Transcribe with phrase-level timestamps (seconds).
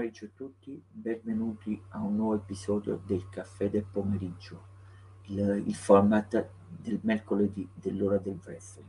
[0.00, 4.62] pomeriggio a tutti, benvenuti a un nuovo episodio del Caffè del Pomeriggio,
[5.24, 8.88] il, il format del mercoledì dell'ora del wrestling.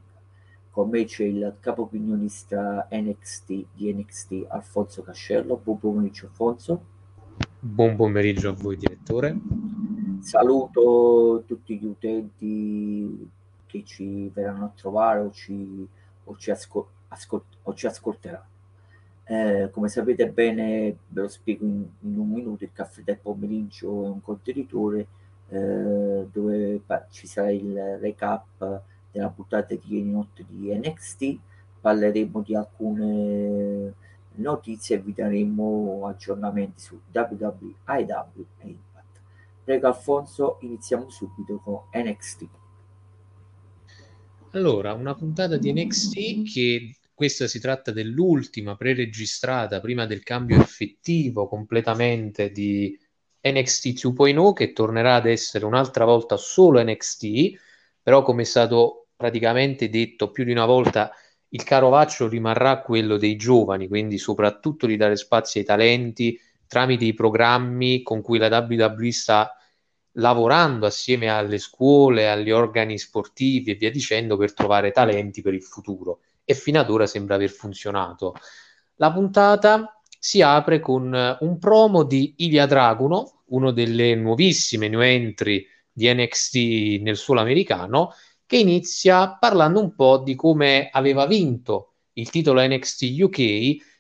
[0.70, 5.58] Con me c'è il capo opinionista NXT di NXT Alfonso Cascello.
[5.58, 6.86] Buon pomeriggio Alfonso.
[7.60, 9.38] Buon pomeriggio a voi direttore.
[10.22, 13.30] Saluto tutti gli utenti
[13.66, 15.86] che ci verranno a trovare o ci,
[16.24, 18.51] o ci, ascol- ascol- o ci ascolteranno.
[19.24, 24.06] Eh, come sapete bene, ve lo spiego in, in, un minuto, il caffè del pomeriggio
[24.06, 25.08] è un contenitore
[25.50, 26.82] eh, dove
[27.12, 28.82] ci sarà il recap
[29.12, 31.38] della puntata di ieri notte di NXT,
[31.82, 33.94] parleremo di alcune
[34.36, 39.20] notizie e vi daremo aggiornamenti su WWE, IW e Impact.
[39.64, 42.48] Prego Alfonso, iniziamo subito con NXT.
[44.52, 51.48] Allora, una puntata di NXT che questa si tratta dell'ultima pre-registrata prima del cambio effettivo
[51.48, 52.98] completamente di
[53.44, 57.60] NXT 2.0 che tornerà ad essere un'altra volta solo NXT,
[58.02, 61.12] però come è stato praticamente detto più di una volta
[61.50, 67.14] il carovaccio rimarrà quello dei giovani, quindi soprattutto di dare spazio ai talenti tramite i
[67.14, 69.56] programmi con cui la WWE sta
[70.14, 75.62] lavorando assieme alle scuole, agli organi sportivi e via dicendo per trovare talenti per il
[75.62, 76.22] futuro
[76.52, 78.36] e fino ad ora sembra aver funzionato.
[78.96, 85.66] La puntata si apre con un promo di Ilya Dragunov, uno delle nuovissime new entry
[85.92, 88.14] di NXT nel suolo americano,
[88.46, 93.40] che inizia parlando un po' di come aveva vinto il titolo NXT UK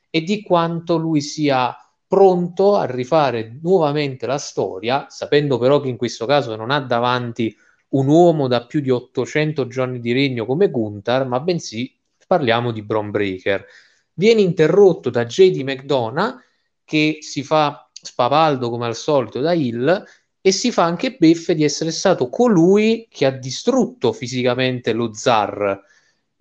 [0.10, 5.96] e di quanto lui sia pronto a rifare nuovamente la storia, sapendo però che in
[5.96, 7.56] questo caso non ha davanti
[7.90, 11.98] un uomo da più di 800 giorni di regno come Gunther, ma bensì
[12.32, 13.66] parliamo di Bron Breaker.
[14.14, 16.38] Viene interrotto da JD McDonough
[16.86, 20.02] che si fa spavaldo come al solito da Hill
[20.40, 25.78] e si fa anche beffe di essere stato colui che ha distrutto fisicamente lo zar.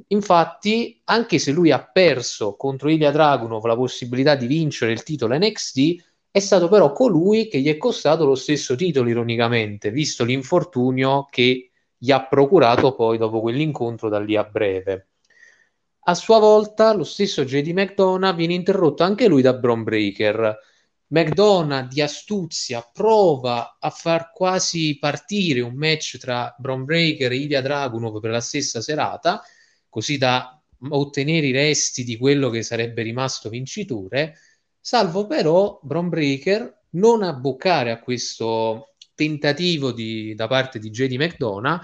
[0.08, 5.36] Infatti, anche se lui ha perso contro Ilya Dragunov la possibilità di vincere il titolo
[5.36, 11.26] NXT, è stato però colui che gli è costato lo stesso titolo, ironicamente, visto l'infortunio
[11.28, 15.09] che gli ha procurato poi dopo quell'incontro da lì a breve.
[16.04, 20.58] A sua volta, lo stesso JD McDonough viene interrotto anche lui da Bron Breaker.
[21.08, 27.60] McDonough di astuzia prova a far quasi partire un match tra Bron Breaker e Ilya
[27.60, 29.42] Dragunov per la stessa serata,
[29.88, 34.38] così da ottenere i resti di quello che sarebbe rimasto vincitore,
[34.80, 41.80] salvo però Bron Breaker non abboccare a questo tentativo di, da parte di JD McDonough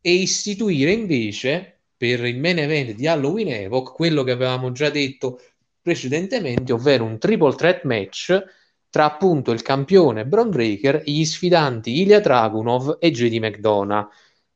[0.00, 5.40] e istituire invece per il main event di Halloween Evoc quello che avevamo già detto
[5.80, 8.44] precedentemente, ovvero un triple threat match
[8.90, 14.08] tra appunto il campione Bron Breaker gli sfidanti Ilya Dragunov e JD McDonough.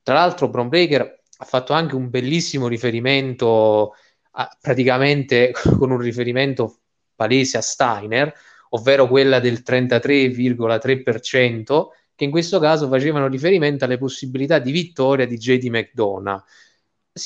[0.02, 3.94] Tra l'altro Bron Breaker ha fatto anche un bellissimo riferimento
[4.32, 6.78] a, praticamente con un riferimento
[7.14, 8.32] palese a Steiner,
[8.70, 15.36] ovvero quella del 33,3%, che in questo caso facevano riferimento alle possibilità di vittoria di
[15.36, 16.42] JD McDonough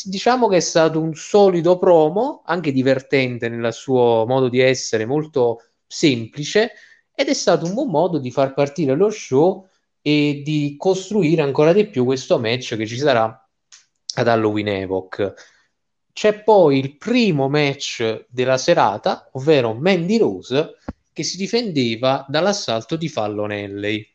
[0.04, 5.62] diciamo che è stato un solido promo, anche divertente nel suo modo di essere, molto
[5.86, 6.72] semplice,
[7.14, 9.66] ed è stato un buon modo di far partire lo show
[10.02, 13.48] e di costruire ancora di più questo match che ci sarà
[14.16, 15.32] ad Halloween Evoc.
[16.12, 20.76] C'è poi il primo match della serata, ovvero Mandy Rose,
[21.12, 24.06] che si difendeva dall'assalto di Fallon Alley.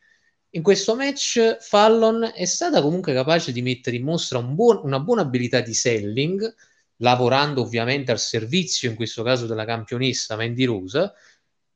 [0.53, 4.99] In questo match Fallon è stata comunque capace di mettere in mostra un buon, una
[4.99, 6.55] buona abilità di selling,
[6.97, 11.13] lavorando ovviamente al servizio, in questo caso della campionessa Mandy Rose,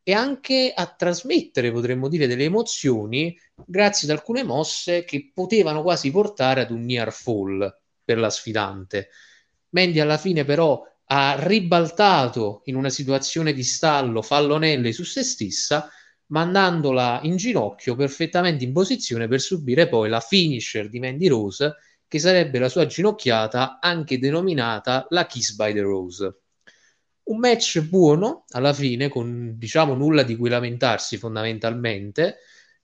[0.02, 6.10] e anche a trasmettere, potremmo dire, delle emozioni grazie ad alcune mosse che potevano quasi
[6.10, 9.10] portare ad un near fall per la sfidante.
[9.70, 15.90] Mandy alla fine però ha ribaltato in una situazione di stallo Fallonelle su se stessa
[16.28, 21.76] mandandola in ginocchio perfettamente in posizione per subire poi la finisher di Mandy Rose,
[22.08, 26.38] che sarebbe la sua ginocchiata, anche denominata la Kiss by the Rose.
[27.24, 32.38] Un match buono alla fine, con diciamo nulla di cui lamentarsi fondamentalmente.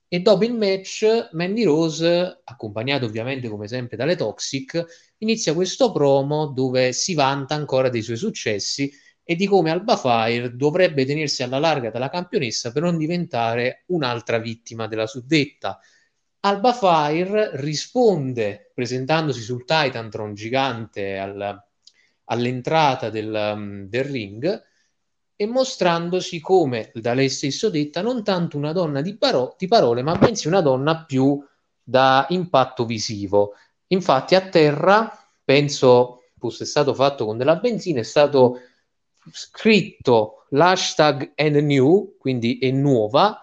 [0.08, 6.46] E dopo il match, Mandy Rose, accompagnato ovviamente come sempre dalle Toxic, inizia questo promo
[6.46, 8.90] dove si vanta ancora dei suoi successi
[9.30, 14.38] e di come Alba Fire dovrebbe tenersi alla larga dalla campionessa per non diventare un'altra
[14.38, 15.78] vittima della suddetta.
[16.40, 21.64] Alba Fire risponde presentandosi sul Titantron gigante al,
[22.24, 24.64] all'entrata del, um, del, ring
[25.36, 30.02] e mostrandosi come, da lei stesso detta, non tanto una donna di, paro- di parole,
[30.02, 31.40] ma bensì una donna più
[31.80, 33.52] da impatto visivo.
[33.86, 35.08] Infatti a terra,
[35.44, 38.62] penso fosse stato fatto con della benzina, è stato
[39.32, 43.40] scritto l'hashtag and new, quindi è nuova,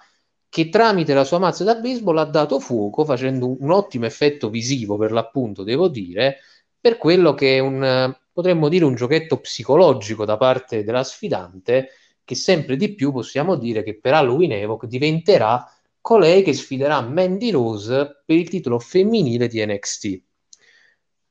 [0.49, 4.97] che tramite la sua mazza da baseball ha dato fuoco facendo un, ottimo effetto visivo
[4.97, 6.37] per l'appunto, devo dire,
[6.79, 11.89] per quello che è un potremmo dire un giochetto psicologico da parte della sfidante
[12.23, 15.65] che sempre di più possiamo dire che per Halloween Evoc diventerà
[16.01, 20.21] colei che sfiderà Mandy Rose per il titolo femminile di NXT.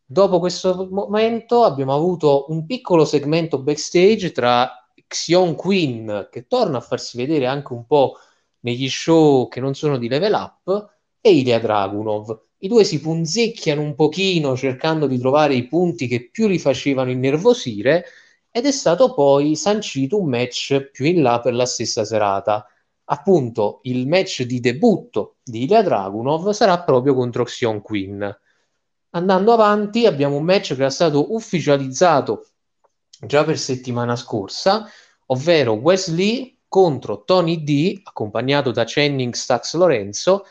[0.08, 4.70] Dopo questo momento abbiamo avuto un piccolo segmento backstage tra
[5.06, 8.14] Xion Queen che torna a farsi vedere anche un po'
[8.60, 13.82] negli show che non sono di level up e Ilya Dragunov i due si punzecchiano
[13.82, 18.04] un pochino cercando di trovare i punti che più li facevano innervosire
[18.50, 22.66] ed è stato poi sancito un match più in là per la stessa serata.
[23.08, 28.36] Appunto, il match di debutto di Ilya Dragunov sarà proprio contro Xion Queen.
[29.16, 32.50] Andando avanti, abbiamo un match che era stato ufficializzato
[33.18, 34.86] già per settimana scorsa,
[35.28, 40.44] ovvero Wesley contro Tony D, accompagnato da Channing Stax Lorenzo,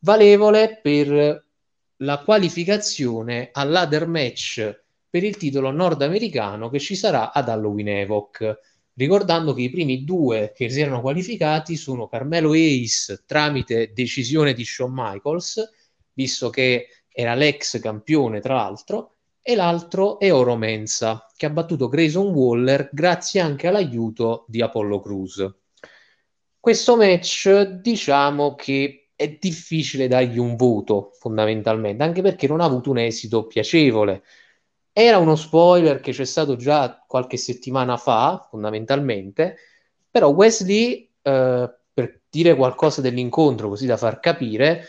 [0.00, 1.46] valevole per
[1.96, 8.58] la qualificazione al ladder match per il titolo nordamericano che ci sarà ad Halloween Evoc.
[8.92, 14.66] Ricordando che i primi due che si erano qualificati sono Carmelo Ace tramite decisione di
[14.66, 15.70] Shawn Michaels,
[16.12, 21.88] visto che era l'ex campione tra l'altro, e l'altro è Oro Mensa, che ha battuto
[21.88, 25.54] Grayson Waller grazie anche all'aiuto di Apollo Cruz.
[26.58, 32.90] Questo match diciamo che è difficile dargli un voto fondamentalmente, anche perché non ha avuto
[32.90, 34.22] un esito piacevole.
[34.92, 39.56] Era uno spoiler che c'è stato già qualche settimana fa, fondamentalmente,
[40.10, 44.84] però Wesley, eh, per dire qualcosa dell'incontro, così da far capire,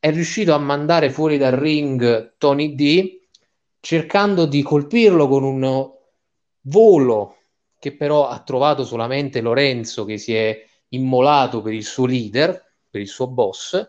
[0.00, 3.20] è riuscito a mandare fuori dal ring Tony D,
[3.78, 5.90] cercando di colpirlo con un
[6.62, 7.36] volo
[7.78, 10.58] che però ha trovato solamente Lorenzo che si è
[10.88, 13.88] immolato per il suo leader per il suo boss,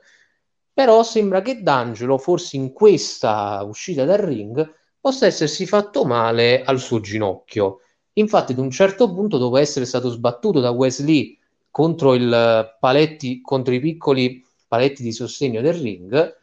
[0.73, 6.79] però sembra che D'Angelo, forse in questa uscita dal ring, possa essersi fatto male al
[6.79, 7.79] suo ginocchio.
[8.13, 11.37] Infatti, ad un certo punto, dopo essere stato sbattuto da Wesley
[11.71, 16.37] contro, il paletti, contro i piccoli paletti di sostegno del ring,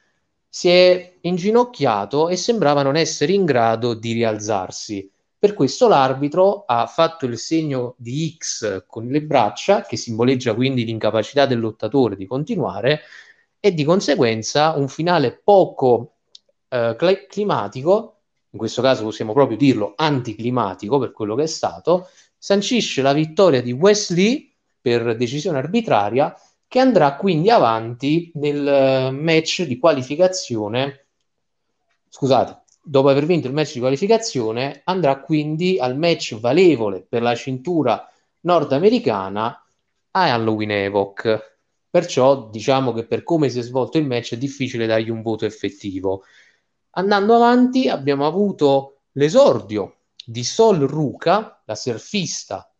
[0.47, 5.11] si è inginocchiato e sembrava non essere in grado di rialzarsi.
[5.39, 10.85] Per questo l'arbitro ha fatto il segno di X con le braccia, che simboleggia quindi
[10.85, 13.01] l'incapacità del lottatore di continuare,
[13.61, 16.17] e di conseguenza un finale poco
[16.69, 16.97] eh,
[17.31, 18.17] climatico,
[18.51, 23.63] in questo caso possiamo proprio dirlo anticlimatico per quello che è stato, sancisce la vittoria
[23.63, 31.06] di Wesley per decisione arbitraria che andrà quindi avanti nel eh, match di qualificazione
[32.09, 37.35] scusate dopo aver vinto il match di qualificazione, andrà quindi al match valevole per la
[37.35, 38.11] cintura
[38.41, 39.62] nordamericana
[40.12, 41.56] a Halloween Evoc.
[41.91, 45.44] Perciò diciamo che per come si è svolto il match è difficile dargli un voto
[45.44, 46.25] effettivo.
[46.93, 52.73] Andando avanti abbiamo avuto l'esordio di Sol Ruka, la surfista,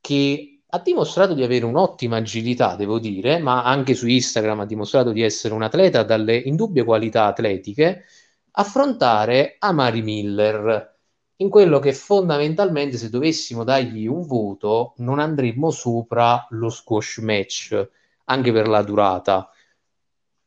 [0.00, 5.12] che ha dimostrato di avere un'ottima agilità, devo dire, ma anche su Instagram ha dimostrato
[5.12, 8.02] di essere un atleta dalle indubbie qualità atletiche
[8.50, 10.96] affrontare Amari Miller.
[11.36, 17.88] In quello che fondamentalmente se dovessimo dargli un voto non andremmo sopra lo squash match
[18.24, 19.48] anche per la durata.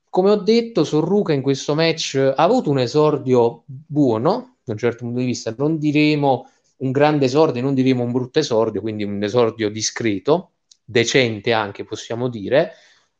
[0.09, 5.05] Come ho detto Sorruca in questo match ha avuto un esordio buono da un certo
[5.05, 9.21] punto di vista non diremo un grande esordio non diremo un brutto esordio quindi un
[9.21, 10.53] esordio discreto
[10.83, 12.73] decente anche possiamo dire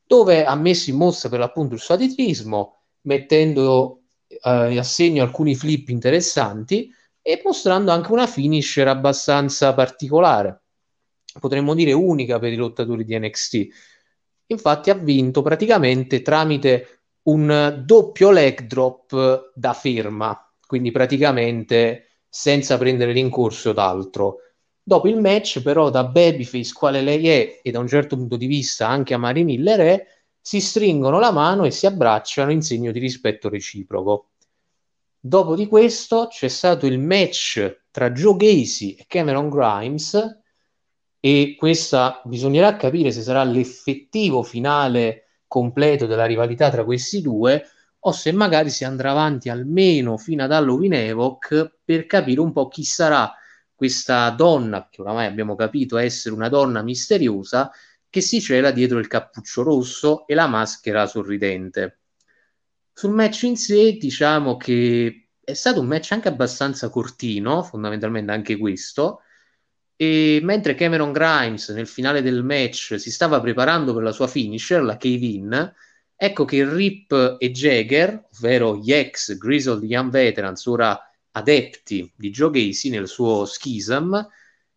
[0.06, 5.90] dove ha messo in mostra per l'appunto il suo atletismo mettendo eh, assegno alcuni flip
[5.90, 10.62] interessanti e mostrando anche una finisher abbastanza particolare,
[11.40, 13.68] potremmo dire unica per i lottatori di NXT.
[14.48, 22.07] Infatti ha vinto praticamente tramite un doppio leg drop da ferma, quindi praticamente
[22.38, 24.42] senza prendere l'incorso d'altro.
[24.84, 28.46] Dopo il match, però, da babyface quale lei è e da un certo punto di
[28.46, 30.06] vista anche a Mari Miller è,
[30.40, 34.34] si stringono la mano e si abbracciano in segno di rispetto reciproco.
[35.20, 40.42] Dopo di questo c'è stato il match tra Joe Gacy e Cameron Grimes
[41.20, 47.66] e questa bisognerà capire se sarà l'effettivo finale completo della rivalità tra questi due
[48.08, 52.70] o se magari si andrà avanti almeno fino ad Halloween Evoc per capire un po'
[52.70, 53.34] chi sarà
[53.76, 57.70] questa donna, che oramai abbiamo capito essere una donna misteriosa,
[58.10, 62.00] che si cela dietro il cappuccio rosso e la maschera sorridente.
[62.94, 68.56] Sul match in sé, diciamo che è stato un match anche abbastanza cortino, fondamentalmente anche
[68.56, 69.20] questo,
[69.98, 74.82] e mentre Cameron Grimes nel finale del match si stava preparando per la sua finisher,
[74.82, 75.74] la cave-in,
[76.20, 81.00] ecco che Rip e Jagger, ovvero gli ex Grizzled Young Veterans, ora
[81.32, 84.20] adepti di Joe Gacy nel suo schism,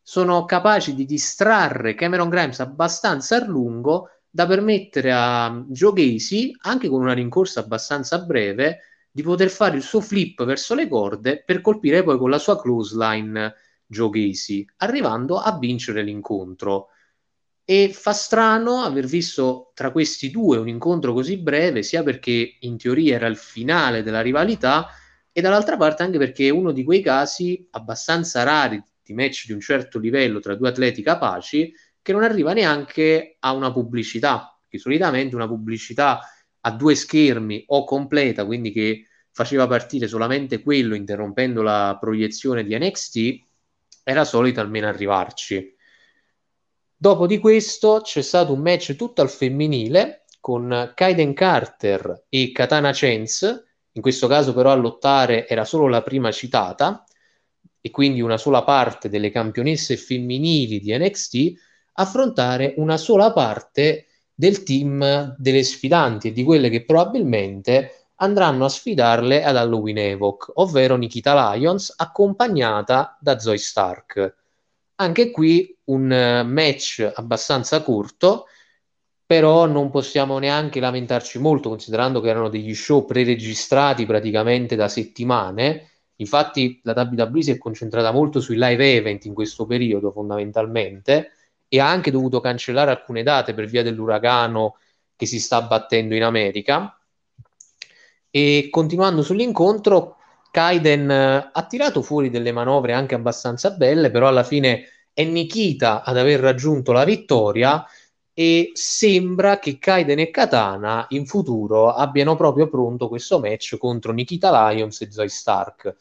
[0.03, 6.89] sono capaci di distrarre Cameron Grimes abbastanza a lungo da permettere a Joe Gacy, anche
[6.89, 8.81] con una rincorsa abbastanza breve,
[9.11, 12.61] di poter fare il suo flip verso le corde per colpire poi con la sua
[12.61, 13.55] close line
[13.87, 16.90] Joe Gacy, arrivando a vincere l'incontro.
[17.71, 22.77] E fa strano aver visto tra questi due un incontro così breve, sia perché in
[22.77, 24.89] teoria era il finale della rivalità,
[25.31, 29.53] e dall'altra parte anche perché è uno di quei casi abbastanza rari di match di
[29.53, 31.73] un certo livello tra due atleti capaci
[32.03, 36.23] che non arriva neanche a una pubblicità, che solitamente una pubblicità
[36.63, 42.77] a due schermi o completa, quindi che faceva partire solamente quello interrompendo la proiezione di
[42.77, 43.45] NXT,
[44.03, 45.79] era solito almeno arrivarci.
[47.03, 52.91] Dopo di questo c'è stato un match tutto al femminile con Kaiden Carter e Katana
[52.93, 57.03] Chance, in questo caso però a lottare era solo la prima citata
[57.81, 61.53] e quindi una sola parte delle campionesse femminili di NXT
[61.95, 68.69] affrontare una sola parte del team delle sfidanti e di quelle che probabilmente andranno a
[68.69, 74.40] sfidarle ad Halloween Evoc, ovvero Nikita Lyons accompagnata da Zoe Stark.
[75.01, 78.47] Anche qui un eh, match abbastanza corto,
[79.25, 85.89] però non possiamo neanche lamentarci molto considerando che erano degli show preregistrati praticamente da settimane.
[86.17, 91.33] Infatti la WWE si è concentrata molto sui live event in questo periodo fondamentalmente
[91.67, 94.77] e ha anche dovuto cancellare alcune date per via dell'uragano
[95.17, 96.99] che si sta battendo in America.
[98.29, 100.17] E continuando sull'incontro,
[100.51, 106.03] Kaiden eh, ha tirato fuori delle manovre anche abbastanza belle, però alla fine è Nikita
[106.03, 107.85] ad aver raggiunto la vittoria
[108.33, 114.71] e sembra che Kaiden e Katana in futuro abbiano proprio pronto questo match contro Nikita
[114.71, 115.97] Lions e Zoe Stark.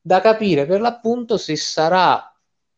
[0.00, 2.30] Da capire per l'appunto se sarà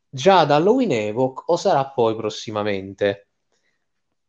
[0.08, 3.28] già ad Halloween Evoc o sarà poi prossimamente.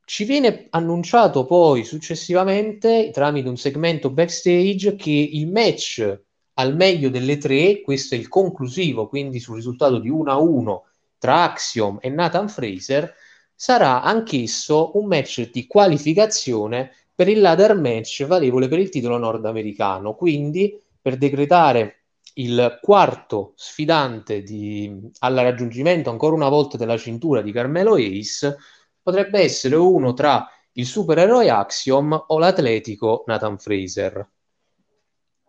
[0.05, 6.21] Ci viene annunciato poi successivamente tramite un segmento backstage che il match
[6.55, 10.81] al meglio delle tre, questo è il conclusivo, quindi sul risultato di 1-1
[11.17, 13.13] tra Axiom e Nathan Fraser,
[13.55, 20.15] sarà anch'esso un match di qualificazione per il ladder match valevole per il titolo nordamericano.
[20.15, 22.03] Quindi, per decretare
[22.35, 28.57] il quarto sfidante di, al raggiungimento ancora una volta della cintura di Carmelo Ace
[29.01, 34.27] potrebbe essere uno tra il supereroe Axiom o l'atletico Nathan Fraser.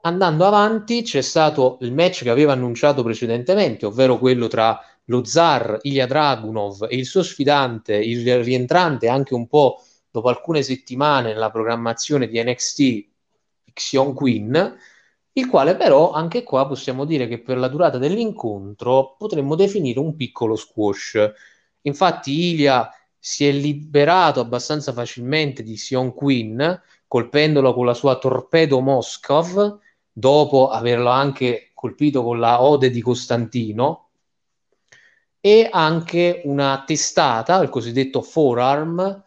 [0.06, 5.78] Andando avanti c'è stato il match che aveva annunciato precedentemente, ovvero quello tra lo zar
[5.80, 11.50] Ilya Dragunov e il suo sfidante, il rientrante anche un po' dopo alcune settimane nella
[11.50, 13.06] programmazione di NXT,
[13.72, 14.76] Xion Queen,
[15.32, 20.16] il quale però anche qua possiamo dire che per la durata dell'incontro potremmo definire un
[20.16, 21.32] piccolo squash.
[21.80, 28.80] Infatti Ilya si è liberato abbastanza facilmente di Sion Queen, colpendolo con la sua torpedo
[28.80, 29.80] Moskov,
[30.14, 34.04] dopo averlo anche colpito con la Ode di Costantino,
[35.40, 39.24] e anche una testata, il cosiddetto forearm,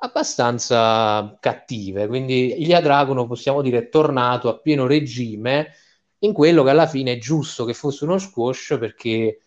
[0.00, 2.06] abbastanza cattive.
[2.06, 5.72] Quindi Ilya Dragono possiamo dire è tornato a pieno regime
[6.18, 9.40] in quello che alla fine è giusto che fosse uno squash perché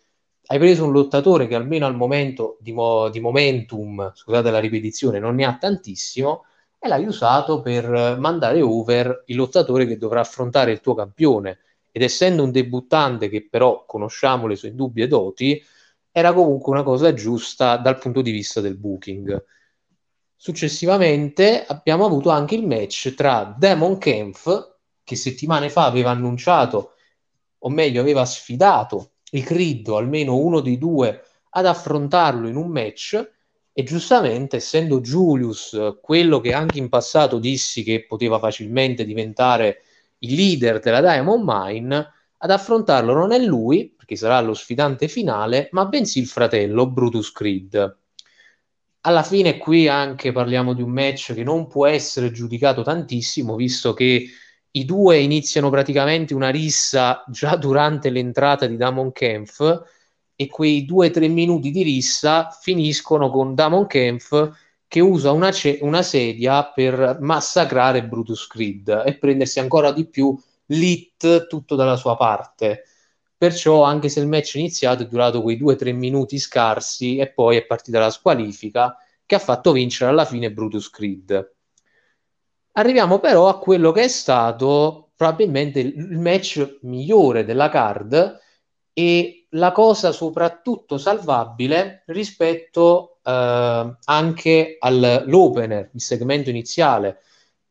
[0.48, 5.20] hai preso un lottatore che almeno al momento di, mo- di momentum, scusate la ripetizione,
[5.20, 6.46] non ne ha tantissimo
[6.84, 11.60] e l'hai usato per mandare over il lottatore che dovrà affrontare il tuo campione.
[11.92, 15.64] Ed essendo un debuttante che però conosciamo le sue dubbie doti,
[16.12, 19.46] era comunque una cosa giusta dal punto di vista del booking.
[20.36, 26.94] Successivamente abbiamo avuto anche il match tra Demon Kempf, che settimane fa aveva annunciato,
[27.60, 33.32] o meglio aveva sfidato il Creed, almeno uno dei due, ad affrontarlo in un match,
[33.74, 39.84] e giustamente, essendo Julius quello che anche in passato dissi che poteva facilmente diventare
[40.20, 45.70] il leader della Diamond Mine, ad affrontarlo non è lui, perché sarà lo sfidante finale,
[45.72, 47.98] ma bensì il fratello Brutus Creed.
[49.02, 53.94] Alla fine qui anche parliamo di un match che non può essere giudicato tantissimo, visto
[53.94, 54.28] che
[54.74, 59.82] i due iniziano praticamente una rissa già durante l'entrata di Damon Kempf
[60.36, 64.52] e quei due o tre minuti di rissa finiscono con Damon Kempf
[64.88, 70.38] che usa una, ce- una sedia per massacrare Brutus Creed e prendersi ancora di più
[70.66, 72.84] l'hit tutto dalla sua parte.
[73.38, 77.32] Perciò, anche se il match iniziato è durato quei due o tre minuti scarsi e
[77.32, 81.54] poi è partita la squalifica che ha fatto vincere alla fine Brutus Creed.
[82.74, 88.40] Arriviamo però a quello che è stato probabilmente il match migliore della card
[88.94, 97.22] e la cosa soprattutto salvabile rispetto eh, anche all'opener, il segmento iniziale,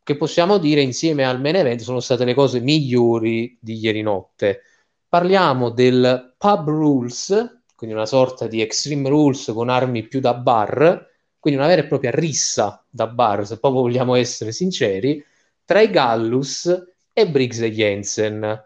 [0.02, 4.62] che possiamo dire insieme al main event sono state le cose migliori di ieri notte.
[5.08, 11.08] Parliamo del Pub Rules, quindi una sorta di Extreme Rules con armi più da bar,
[11.38, 15.24] quindi una vera e propria rissa da bar, se proprio vogliamo essere sinceri,
[15.64, 16.66] tra i Gallus
[17.12, 18.64] e Briggs e Jensen.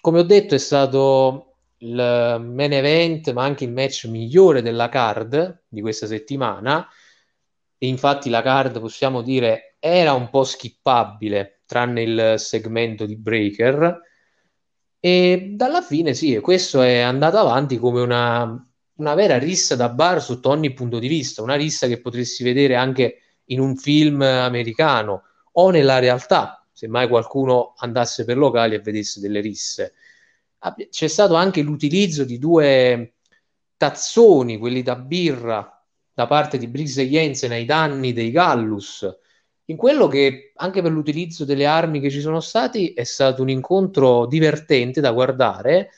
[0.00, 1.51] Come ho detto, è stato
[1.82, 1.94] il
[2.40, 6.86] main event, ma anche il match migliore della card di questa settimana.
[7.78, 14.00] E infatti, la card possiamo dire era un po' skippabile, tranne il segmento di Breaker.
[15.00, 18.66] E dalla fine, sì, questo è andato avanti come una
[19.02, 22.76] una vera rissa da bar sotto ogni punto di vista, una rissa che potresti vedere
[22.76, 28.80] anche in un film americano o nella realtà, se mai qualcuno andasse per locali e
[28.80, 29.94] vedesse delle risse.
[30.90, 33.14] C'è stato anche l'utilizzo di due
[33.76, 39.08] tazzoni, quelli da birra, da parte di Briggs e Jensen ai danni dei Gallus,
[39.66, 43.48] in quello che anche per l'utilizzo delle armi che ci sono stati è stato un
[43.48, 45.90] incontro divertente da guardare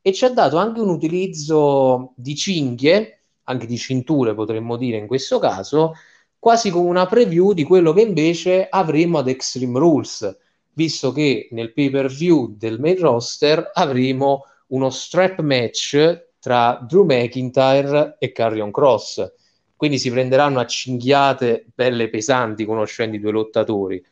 [0.00, 5.06] e ci ha dato anche un utilizzo di cinghie, anche di cinture potremmo dire in
[5.06, 5.94] questo caso,
[6.38, 10.38] quasi come una preview di quello che invece avremo ad Extreme Rules,
[10.76, 17.04] visto che nel pay per view del main roster avremo uno strap match tra Drew
[17.04, 19.32] McIntyre e Carrion Cross.
[19.74, 24.04] Quindi si prenderanno a cinghiate belle pesanti conoscendo i due lottatori.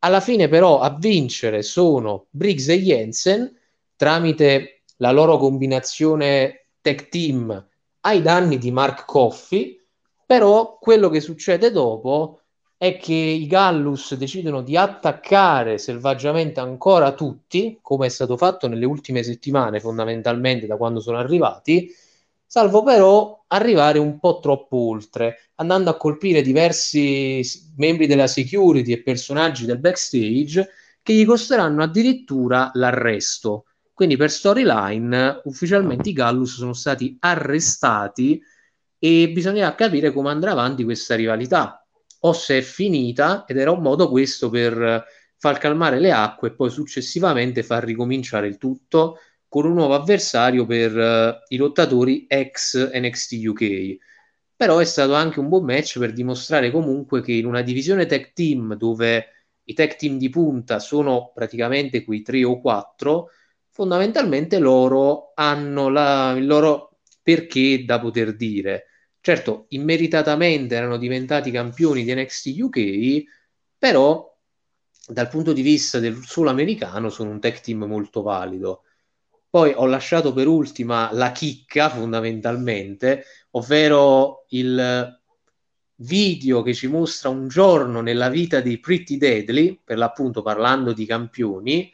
[0.00, 3.54] Alla fine, però, a vincere sono Briggs e Jensen
[3.94, 7.66] tramite la loro combinazione tech team
[8.00, 9.78] ai danni di Mark Coffey,
[10.24, 12.40] però quello che succede dopo
[12.78, 18.84] è che i Gallus decidono di attaccare selvaggiamente ancora tutti, come è stato fatto nelle
[18.84, 21.90] ultime settimane, fondamentalmente da quando sono arrivati,
[22.44, 27.42] salvo però arrivare un po' troppo oltre, andando a colpire diversi
[27.76, 30.68] membri della security e personaggi del backstage
[31.02, 33.64] che gli costeranno addirittura l'arresto.
[33.94, 38.38] Quindi per storyline ufficialmente i Gallus sono stati arrestati
[38.98, 41.85] e bisognerà capire come andrà avanti questa rivalità
[42.20, 45.04] o se è finita ed era un modo questo per
[45.38, 50.66] far calmare le acque e poi successivamente far ricominciare il tutto con un nuovo avversario
[50.66, 53.96] per uh, i lottatori ex NXT UK.
[54.56, 58.32] Però è stato anche un buon match per dimostrare comunque che in una divisione tech
[58.32, 59.28] team dove
[59.64, 63.30] i tech team di punta sono praticamente quei 3 o 4,
[63.70, 68.86] fondamentalmente loro hanno la, il loro perché da poter dire.
[69.26, 73.24] Certo, immeritatamente erano diventati campioni di NXT UK,
[73.76, 74.32] però
[75.08, 78.84] dal punto di vista del solo americano sono un tech team molto valido.
[79.50, 85.20] Poi ho lasciato per ultima la chicca fondamentalmente, ovvero il
[85.96, 91.04] video che ci mostra un giorno nella vita dei Pretty Deadly, per l'appunto parlando di
[91.04, 91.92] campioni,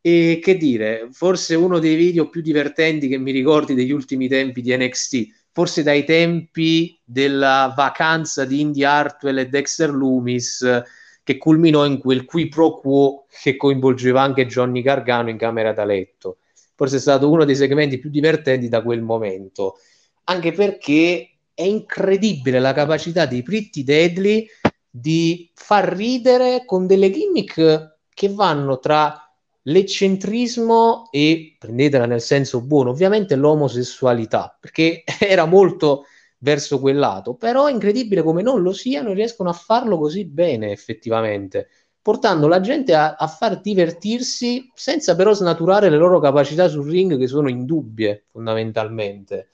[0.00, 4.60] e che dire, forse uno dei video più divertenti che mi ricordi degli ultimi tempi
[4.60, 10.82] di NXT, forse dai tempi della vacanza di Indy Hartwell e Dexter Loomis,
[11.22, 15.84] che culminò in quel qui pro quo che coinvolgeva anche Johnny Gargano in camera da
[15.84, 16.38] letto.
[16.74, 19.76] Forse è stato uno dei segmenti più divertenti da quel momento,
[20.24, 24.48] anche perché è incredibile la capacità dei Pretty Deadly
[24.90, 29.23] di far ridere con delle gimmick che vanno tra
[29.64, 36.04] l'eccentrismo e, prendetela nel senso buono, ovviamente l'omosessualità, perché era molto
[36.38, 40.70] verso quel lato, però è incredibile come non lo siano riescono a farlo così bene
[40.72, 41.68] effettivamente,
[42.02, 47.16] portando la gente a, a far divertirsi senza però snaturare le loro capacità sul ring
[47.16, 49.48] che sono indubbie fondamentalmente.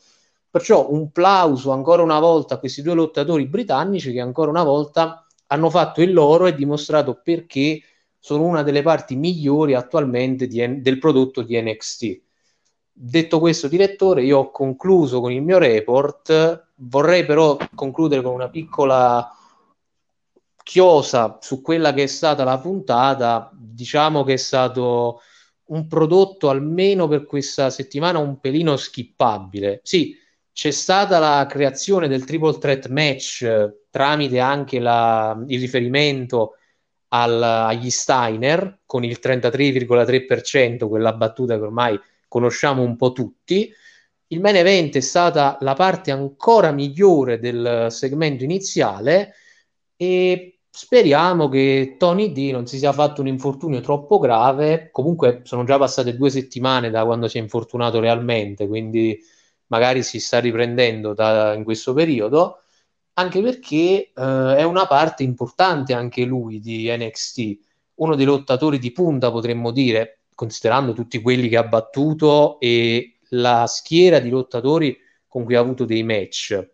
[0.51, 5.25] Perciò un plauso ancora una volta a questi due lottatori britannici che ancora una volta
[5.46, 7.81] hanno fatto il loro e dimostrato perché
[8.20, 12.20] sono una delle parti migliori attualmente di, del prodotto di NXT.
[12.92, 16.68] Detto questo, direttore, io ho concluso con il mio report.
[16.74, 19.26] Vorrei però concludere con una piccola
[20.62, 23.50] chiosa su quella che è stata la puntata.
[23.54, 25.22] Diciamo che è stato
[25.70, 29.80] un prodotto almeno per questa settimana un pelino skippabile.
[29.83, 30.14] Sì,
[30.52, 36.56] c'è stata la creazione del triple threat match eh, tramite anche la, il riferimento
[37.12, 43.73] al, agli Steiner con il 33,3%, quella battuta che ormai conosciamo un po' tutti.
[44.29, 49.35] Il main event è stata la parte ancora migliore del segmento iniziale
[49.96, 54.90] e speriamo che Tony D non si sia fatto un infortunio troppo grave.
[54.92, 59.18] Comunque sono già passate due settimane da quando si è infortunato realmente, quindi
[59.66, 62.60] magari si sta riprendendo da, in questo periodo,
[63.20, 67.59] anche perché eh, è una parte importante anche lui di NXT,
[67.96, 73.66] uno dei lottatori di punta potremmo dire, considerando tutti quelli che ha battuto e la
[73.66, 74.96] schiera di lottatori
[75.28, 76.68] con cui ha avuto dei match.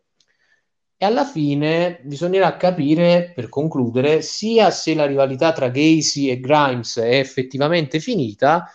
[0.99, 6.97] E alla fine bisognerà capire, per concludere, sia se la rivalità tra Gacy e Grimes
[6.99, 8.71] è effettivamente finita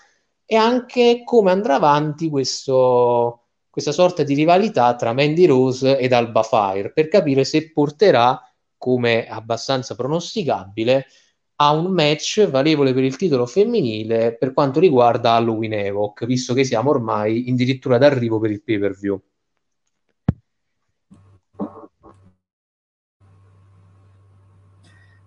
[0.45, 3.40] e anche come andrà avanti questo,
[3.71, 8.39] questa sorta di rivalità tra Mandy Rose ed Alba Fire per capire se porterà,
[8.77, 11.07] come abbastanza pronosticabile,
[11.55, 16.63] a un match valevole per il titolo femminile per quanto riguarda Halloween Evoc, visto che
[16.65, 19.21] siamo ormai addirittura d'arrivo per il pay per view.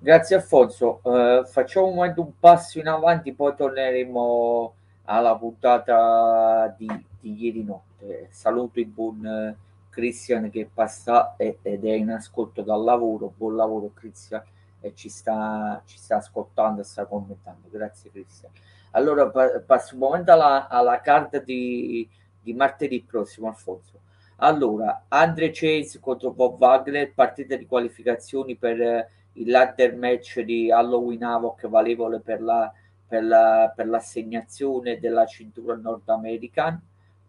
[0.00, 4.74] Grazie Alfonso, uh, facciamo un momento un passo in avanti, poi torneremo
[5.04, 6.86] alla puntata di,
[7.20, 8.28] di ieri notte.
[8.30, 9.56] Saluto il buon
[9.90, 13.32] Christian che passa ed è in ascolto dal lavoro.
[13.36, 14.42] Buon lavoro Christian
[14.80, 17.68] e ci sta, ci sta ascoltando e sta commentando.
[17.70, 18.52] Grazie Christian.
[18.92, 22.08] Allora pa- passo un momento alla, alla carta di,
[22.40, 24.00] di martedì prossimo Alfonso.
[24.36, 31.22] Allora, Andre Chase contro Bob Wagner, partita di qualificazioni per il ladder match di Halloween
[31.22, 32.72] Havoc valevole per, la,
[33.14, 36.80] per, la, per l'assegnazione della cintura Nord American,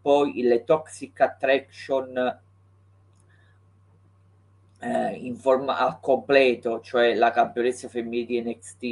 [0.01, 2.39] poi le Toxic Attraction
[4.79, 8.83] eh, in forma al completo, cioè la campionessa femminile di NXT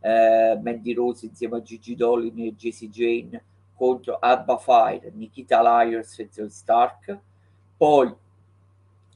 [0.00, 3.42] eh, Mandy Rose insieme a Gigi Dolin e Jessie Jane
[3.74, 7.18] contro Abba Fire, Nikita Lyers e Zoe Stark,
[7.76, 8.14] poi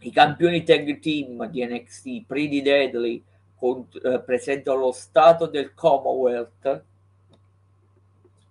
[0.01, 3.23] i campioni tag team di NXT, Pretty Deadly
[3.55, 6.89] cont- eh, presenta lo stato del Commonwealth.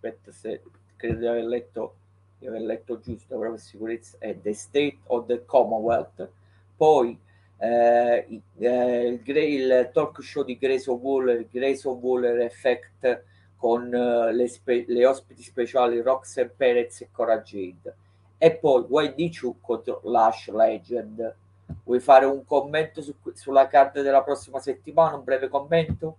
[0.01, 0.61] Aspetta se
[0.95, 1.95] credo di aver letto,
[2.37, 6.29] di aver letto giusto, però per sicurezza è The State of the Commonwealth.
[6.77, 7.19] Poi
[7.57, 13.23] eh, eh, il, il, talk show di Grace Waller, Grace Waller Effect
[13.57, 17.93] con uh, le, spe- le, ospiti speciali Roxanne Perez e Cora Jade.
[18.37, 21.35] E poi YD2 contro Lash Legend
[21.83, 25.15] Vuoi fare un commento su, sulla carta della prossima settimana?
[25.15, 26.17] Un breve commento?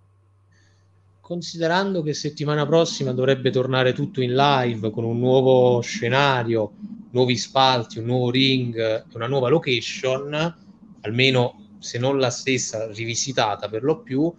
[1.31, 6.73] Considerando che settimana prossima dovrebbe tornare tutto in live con un nuovo scenario,
[7.13, 10.57] nuovi spalti, un nuovo ring, una nuova location,
[11.03, 14.35] almeno se non la stessa rivisitata per lo più,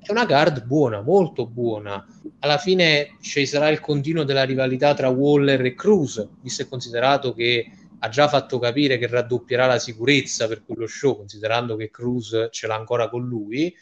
[0.00, 2.04] è una card buona, molto buona.
[2.40, 7.34] Alla fine ci sarà il continuo della rivalità tra Waller e Cruz, visto e considerato
[7.34, 12.48] che ha già fatto capire che raddoppierà la sicurezza per quello show, considerando che Cruz
[12.50, 13.72] ce l'ha ancora con lui.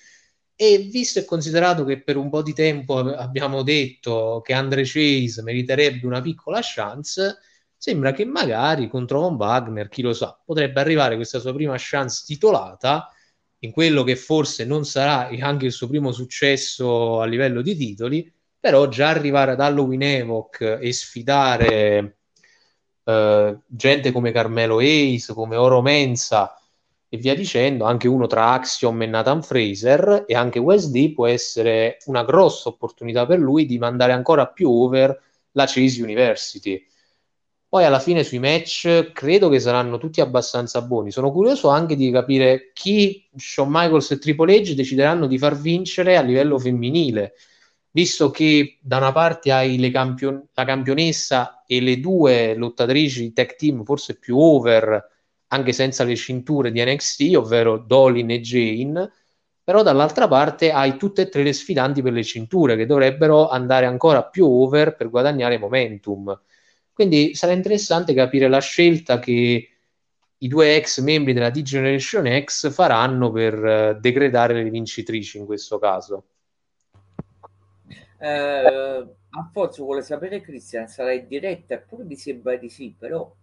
[0.63, 5.41] E visto e considerato che per un po' di tempo abbiamo detto che Andre Chase
[5.43, 7.39] meriterebbe una piccola chance,
[7.79, 12.25] sembra che magari contro Von Wagner, chi lo sa, potrebbe arrivare questa sua prima chance
[12.27, 13.09] titolata
[13.61, 18.31] in quello che forse non sarà anche il suo primo successo a livello di titoli,
[18.59, 22.19] però già arrivare ad Halloween Evoc e sfidare
[23.05, 26.55] eh, gente come Carmelo Ace, come Oro Mensa
[27.13, 31.99] e via dicendo, anche uno tra Axiom e Nathan Fraser e anche West può essere
[32.07, 35.21] una grossa opportunità per lui di mandare ancora più over
[35.53, 36.87] la Chase University.
[37.69, 41.11] Poi alla fine sui match credo che saranno tutti abbastanza buoni.
[41.11, 46.17] Sono curioso anche di capire chi Shawn Michaels e Triple H decideranno di far vincere
[46.17, 47.35] a livello femminile
[47.93, 53.85] visto che da una parte hai campion- la campionessa e le due lottatrici tech team
[53.85, 55.09] forse più over,
[55.53, 59.13] anche senza le cinture di NXT, ovvero Dolin e Jane,
[59.63, 63.87] però dall'altra parte hai tutte e tre le sfidanti per le cinture che dovrebbero andare
[63.87, 66.39] ancora più over per guadagnare momentum.
[66.93, 69.69] Quindi sarà interessante capire la scelta che
[70.43, 75.79] i due ex membri della D-Generation X faranno per uh, decretare le vincitrici in questo
[75.79, 76.25] caso.
[78.19, 81.75] Eh, Alfonso vuole sapere Cristian, sarà in diretta?
[81.75, 83.35] Eppure mi sembra di sì, però...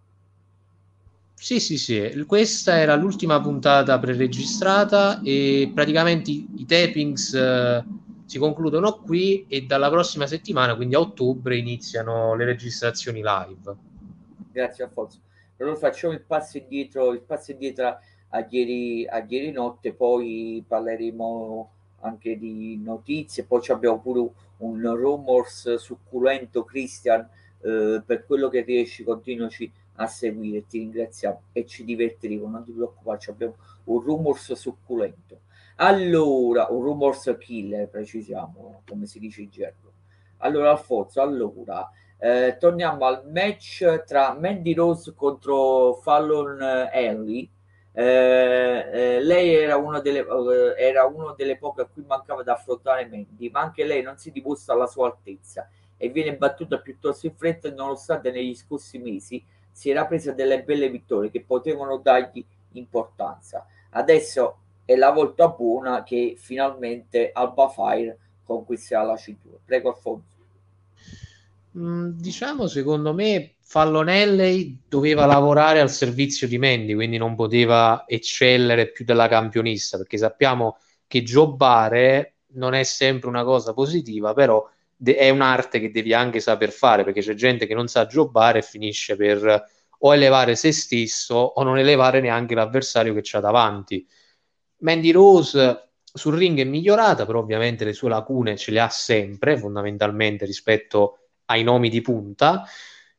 [1.40, 7.84] Sì, sì, sì, questa era l'ultima puntata preregistrata e praticamente i, tapings eh,
[8.24, 13.76] si concludono qui e dalla prossima settimana, quindi a ottobre, iniziano le registrazioni live.
[14.52, 15.20] Grazie Alfonso.
[15.58, 17.98] Allora facciamo il passo indietro, il passo indietro
[18.30, 21.70] a ieri, a ieri notte, poi parleremo
[22.00, 27.26] anche di notizie, poi abbiamo pure un rumors succulento Christian,
[27.60, 32.72] eh, per quello che riesci continuaci a seguire, ti ringraziamo e ci divertiremo, non ti
[32.72, 35.40] preoccupare, abbiamo un rumors succulento.
[35.76, 39.92] Allora, un rumors killer, precisiamo, come si dice in gergo.
[40.38, 47.48] Allora, Alfonso, allora, eh, torniamo al match tra Mandy Rose contro Fallon Henry.
[47.92, 52.52] Eh, eh, lei era una, delle, eh, era una delle poche a cui mancava da
[52.54, 57.26] affrontare Mandy, ma anche lei non si dimostra alla sua altezza e viene battuta piuttosto
[57.26, 59.44] in fretta, nonostante negli scorsi mesi
[59.78, 63.64] si era presa delle belle vittorie che potevano dargli importanza.
[63.90, 69.56] Adesso è la volta buona che finalmente Alba Fire conquisterà la cintura.
[69.64, 70.34] Prego Alfonso.
[71.78, 78.90] Mm, diciamo, secondo me, Fallonelli doveva lavorare al servizio di Mendy, quindi non poteva eccellere
[78.90, 85.16] più della campionista, perché sappiamo che giocare non è sempre una cosa positiva, però de-
[85.16, 88.62] è un'arte che devi anche saper fare, perché c'è gente che non sa giocare e
[88.62, 89.66] finisce per
[90.00, 94.06] o elevare se stesso o non elevare neanche l'avversario che c'ha davanti.
[94.78, 99.56] Mandy Rose sul ring è migliorata, però ovviamente le sue lacune ce le ha sempre,
[99.56, 102.64] fondamentalmente rispetto ai nomi di punta,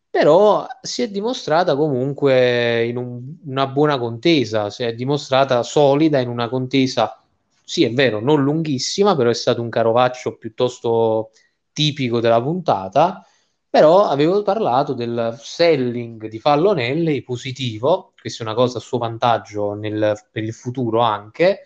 [0.09, 6.29] però si è dimostrata comunque in un, una buona contesa, si è dimostrata solida in
[6.29, 7.21] una contesa,
[7.63, 11.31] sì è vero, non lunghissima, però è stato un carovaccio piuttosto
[11.79, 13.25] tipico della puntata,
[13.69, 19.75] però avevo parlato del selling di Fallonelli positivo, questa è una cosa a suo vantaggio
[19.75, 21.61] nel, per il futuro anche,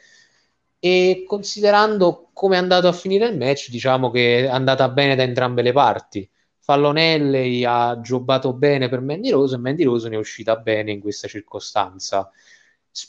[0.77, 5.23] e considerando come è andato a finire il match, diciamo che è andata bene da
[5.23, 6.29] entrambe le parti.
[6.59, 10.99] Fallonelli ha giocato bene per Mandy Rose e Mandy Rose ne è uscita bene in
[10.99, 12.29] questa circostanza.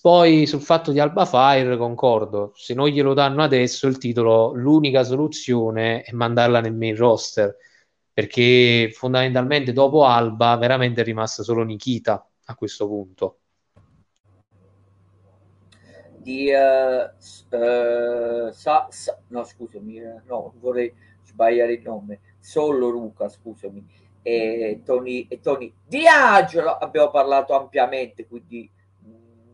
[0.01, 5.05] Poi sul fatto di Alba Fire concordo, se non glielo danno adesso il titolo, l'unica
[5.05, 7.57] soluzione è mandarla nel main roster
[8.15, 13.39] perché fondamentalmente dopo Alba veramente è rimasta solo Nikita a questo punto.
[16.17, 20.95] Di, uh, uh, sa, sa, no, scusami, eh, no, vorrei
[21.25, 22.21] sbagliare il nome.
[22.39, 23.85] Solo Luca, scusami.
[24.23, 28.71] E Tony, e Tony Diagelo abbiamo parlato ampiamente, quindi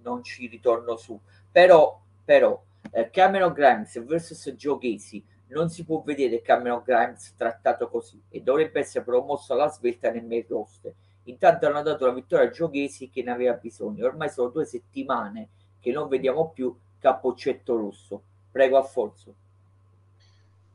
[0.03, 1.19] non ci ritorno su.
[1.51, 7.89] Però, però eh, Cameron Grimes versus Joe Casey non si può vedere Cameron Grimes trattato
[7.89, 10.93] così e dovrebbe essere promosso alla svelta nel main roster.
[11.25, 14.07] Intanto hanno dato la vittoria a Giochesi che ne aveva bisogno.
[14.07, 15.49] Ormai sono due settimane
[15.81, 18.23] che non vediamo più Cappuccetto Rosso.
[18.51, 19.35] Prego Alfonso.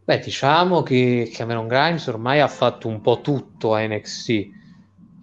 [0.04, 4.64] Beh, diciamo che Cameron Grimes ormai ha fatto un po' tutto a NXT.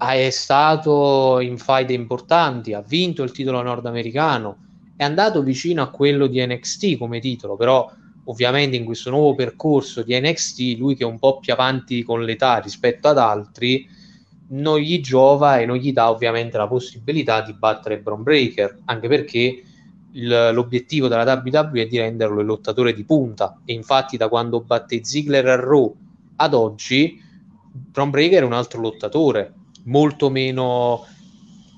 [0.04, 4.56] È stato in fight importanti, ha vinto il titolo nordamericano,
[4.96, 7.88] è andato vicino a quello di NXT come titolo, però
[8.24, 12.24] ovviamente in questo nuovo percorso di NXT, lui che è un po' più avanti con
[12.24, 13.88] l'età rispetto ad altri,
[14.48, 19.06] non gli giova e non gli dà ovviamente la possibilità di battere Bron Breaker, anche
[19.06, 19.62] perché
[20.14, 23.60] il, l'obiettivo della WWE è di renderlo il lottatore di punta.
[23.64, 25.94] E infatti da quando batte Ziggler a Raw
[26.36, 27.20] ad oggi
[27.72, 31.04] Bron Breaker è un altro lottatore, molto meno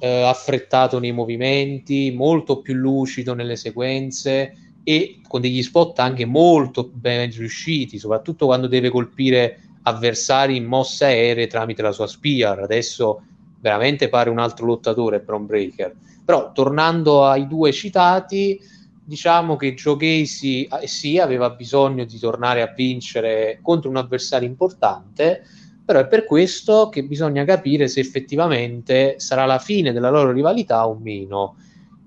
[0.00, 6.90] eh, affrettato nei movimenti, molto più lucido nelle sequenze, e con degli spot anche molto
[6.92, 12.60] ben riusciti, soprattutto quando deve colpire avversari in mosse aeree tramite la sua spear.
[12.60, 13.22] Adesso
[13.60, 15.94] veramente pare un altro lottatore Bron Breaker.
[16.22, 18.60] Però tornando ai due citati,
[19.02, 24.48] diciamo che Joe Casey eh, sì, aveva bisogno di tornare a vincere contro un avversario
[24.48, 25.44] importante,
[25.84, 30.88] però è per questo che bisogna capire se effettivamente sarà la fine della loro rivalità
[30.88, 31.56] o meno.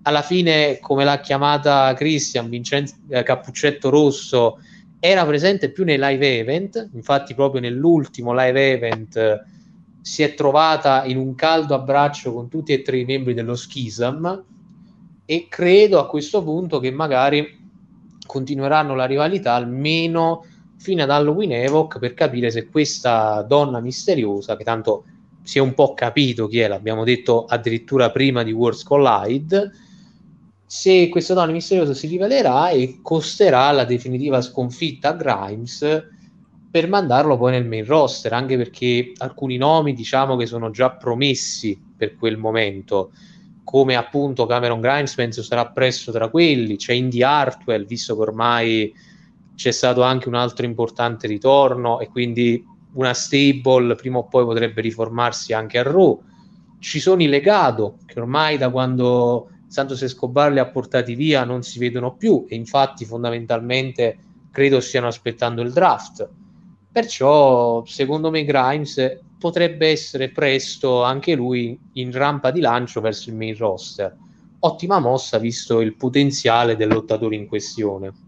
[0.04, 4.60] Alla fine, come l'ha chiamata Christian, Vincenzo eh, Cappuccetto Rosso,
[5.00, 9.42] era presente più nei live event, infatti proprio nell'ultimo live event eh,
[10.02, 14.42] si è trovata in un caldo abbraccio con tutti e tre i membri dello Schism.
[15.26, 17.66] E credo a questo punto che magari
[18.26, 20.46] continueranno la rivalità almeno
[20.78, 25.06] fino ad Halloween Evoc per capire se questa donna misteriosa, che tanto
[25.44, 29.72] si è un po' capito chi è, l'abbiamo detto addirittura prima di Worlds Collide,
[30.66, 36.10] se questo dono misterioso si rivelerà e costerà la definitiva sconfitta a Grimes
[36.70, 41.82] per mandarlo poi nel main roster, anche perché alcuni nomi diciamo che sono già promessi
[41.96, 43.12] per quel momento,
[43.64, 48.94] come appunto Cameron Grimes penso sarà presto tra quelli, c'è Indy Hartwell, visto che ormai
[49.58, 54.82] c'è stato anche un altro importante ritorno e quindi una stable prima o poi potrebbe
[54.82, 56.22] riformarsi anche a Raw.
[56.78, 61.64] Ci sono i legato che ormai da quando Santos Escobar li ha portati via non
[61.64, 64.20] si vedono più e infatti fondamentalmente
[64.52, 66.30] credo stiano aspettando il draft.
[66.92, 73.36] Perciò secondo me Grimes potrebbe essere presto anche lui in rampa di lancio verso il
[73.36, 74.16] main roster.
[74.60, 78.27] Ottima mossa visto il potenziale del lottatore in questione.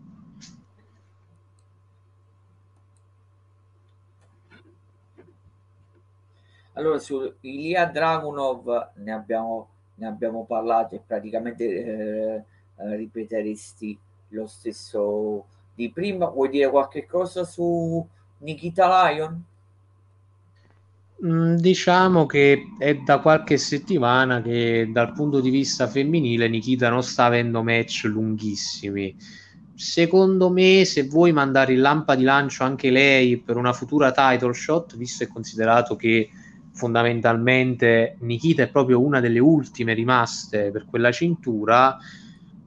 [6.80, 12.44] Allora, su Ilya Dragunov ne abbiamo, ne abbiamo parlato e praticamente eh,
[12.78, 16.28] eh, ripeteresti lo stesso di prima.
[16.28, 18.06] Vuoi dire qualche cosa su
[18.38, 19.44] Nikita Lion?
[21.26, 27.04] Mm, diciamo che è da qualche settimana che dal punto di vista femminile Nikita non
[27.04, 29.18] sta avendo match lunghissimi.
[29.76, 34.54] Secondo me, se vuoi mandare in lampa di lancio anche lei per una futura title
[34.54, 36.30] shot, visto e considerato che
[36.80, 41.98] fondamentalmente Nikita è proprio una delle ultime rimaste per quella cintura,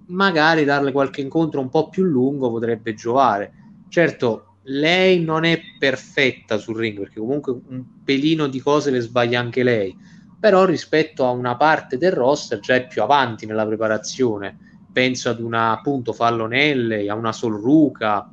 [0.09, 3.53] magari darle qualche incontro un po' più lungo potrebbe giovare.
[3.88, 9.40] Certo, lei non è perfetta sul ring perché comunque un pelino di cose le sbaglia
[9.40, 9.96] anche lei
[10.38, 14.57] però rispetto a una parte del roster già è più avanti nella preparazione
[14.92, 18.31] penso ad una appunto Fallonelle a una Solruca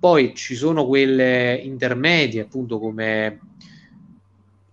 [0.00, 3.38] poi ci sono quelle intermedie appunto come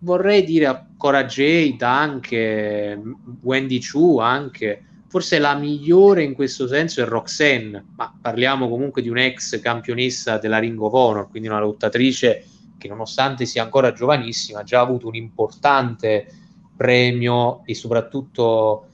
[0.01, 3.01] vorrei dire a Cora Jade anche
[3.41, 9.09] Wendy Chu anche forse la migliore in questo senso è Roxanne, ma parliamo comunque di
[9.09, 12.45] un'ex campionessa della Ring of Honor, quindi una lottatrice
[12.77, 16.27] che nonostante sia ancora giovanissima ha già avuto un importante
[16.77, 18.87] premio e soprattutto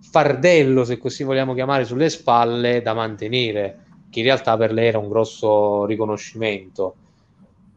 [0.00, 4.98] fardello, se così vogliamo chiamare, sulle spalle da mantenere, che in realtà per lei era
[4.98, 6.96] un grosso riconoscimento.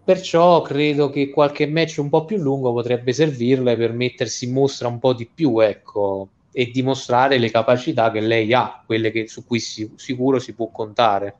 [0.06, 4.90] Perciò credo che qualche match un po' più lungo potrebbe servirle per mettersi in mostra
[4.90, 9.46] un po' di più, ecco, e dimostrare le capacità che lei ha, quelle che, su
[9.46, 11.38] cui si, sicuro si può contare.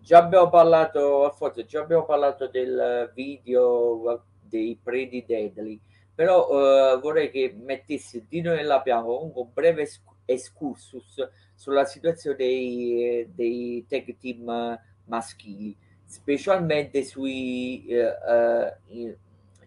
[0.00, 5.80] Già abbiamo parlato, Alfonso, già abbiamo parlato del video dei Predi Deadly,
[6.14, 9.88] però uh, vorrei che mettessi Dino nella pianta comunque un breve
[10.24, 15.76] excursus sulla situazione dei, dei tag team maschili,
[16.12, 17.86] specialmente sui...
[17.88, 19.16] Uh, uh,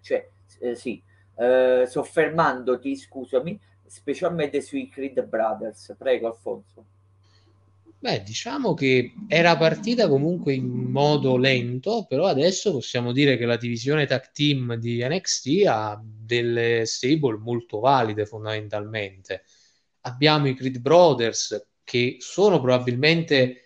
[0.01, 0.29] cioè,
[0.75, 1.01] sì,
[1.35, 5.95] soffermandoti, scusami, specialmente sui Creed Brothers.
[5.97, 6.85] Prego, Alfonso.
[7.97, 13.57] Beh, diciamo che era partita comunque in modo lento, però adesso possiamo dire che la
[13.57, 19.43] divisione tag team di NXT ha delle stable molto valide fondamentalmente.
[20.01, 23.64] Abbiamo i Creed Brothers che sono probabilmente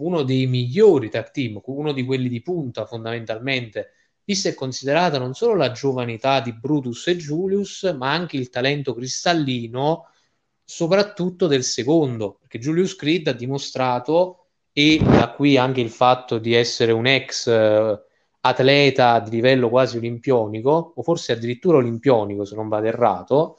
[0.00, 3.92] uno dei migliori tag team, uno di quelli di punta fondamentalmente.
[4.24, 8.94] Vista e considerata non solo la giovanità di Brutus e Julius, ma anche il talento
[8.94, 10.06] cristallino,
[10.64, 16.54] soprattutto del secondo, perché Julius Creed ha dimostrato, e da qui anche il fatto di
[16.54, 18.00] essere un ex eh,
[18.42, 23.58] atleta di livello quasi olimpionico, o forse addirittura olimpionico se non vado errato,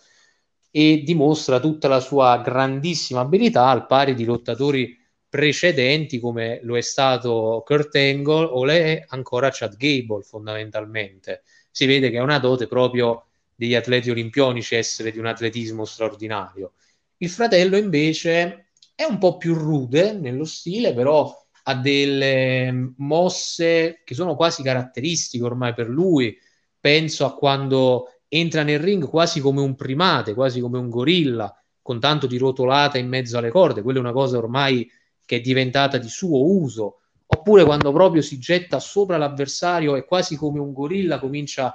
[0.72, 4.98] e dimostra tutta la sua grandissima abilità al pari di lottatori
[5.32, 11.44] precedenti come lo è stato Kurt Angle o è ancora Chad Gable fondamentalmente.
[11.72, 16.74] Si vede che è una dote proprio degli atleti olimpionici essere di un atletismo straordinario.
[17.16, 24.14] Il fratello invece è un po' più rude nello stile, però ha delle mosse che
[24.14, 26.38] sono quasi caratteristiche ormai per lui.
[26.78, 32.02] Penso a quando entra nel ring quasi come un primate, quasi come un gorilla, con
[32.02, 33.82] tanto di rotolata in mezzo alle corde.
[33.82, 34.92] Quella è una cosa ormai
[35.32, 40.36] che è diventata di suo uso, oppure quando proprio si getta sopra l'avversario e quasi
[40.36, 41.74] come un gorilla comincia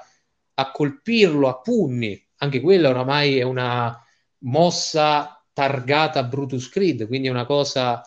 [0.53, 2.23] a colpirlo a pugni.
[2.37, 3.99] Anche quella oramai è una
[4.41, 8.03] mossa targata Brutus Creed, quindi è una cosa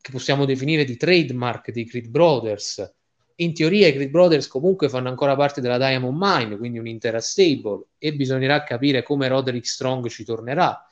[0.00, 2.94] che possiamo definire di trademark dei Creed Brothers.
[3.36, 7.88] In teoria i Creed Brothers comunque fanno ancora parte della Diamond Mine, quindi un'intera stable,
[7.98, 10.82] e bisognerà capire come Roderick Strong ci tornerà.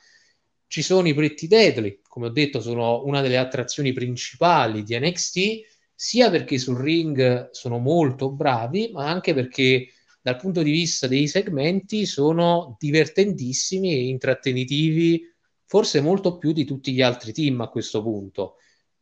[0.67, 5.39] Ci sono i Pretty Deadly, come ho detto, sono una delle attrazioni principali di NXT,
[5.95, 9.87] sia perché sul ring sono molto bravi, ma anche perché
[10.21, 15.23] dal punto di vista dei segmenti sono divertentissimi e intrattenitivi,
[15.65, 18.57] forse molto più di tutti gli altri team a questo punto.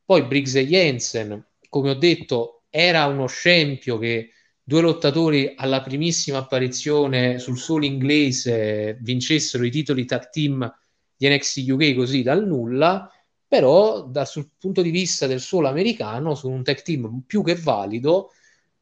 [0.06, 4.30] Poi Briggs e Jensen, come ho detto, era uno scempio che
[4.64, 10.74] due lottatori alla primissima apparizione sul solo inglese vincessero i titoli tag team
[11.22, 13.08] di NXT UK così dal nulla,
[13.48, 18.32] però dal punto di vista del solo americano sono un tech team più che valido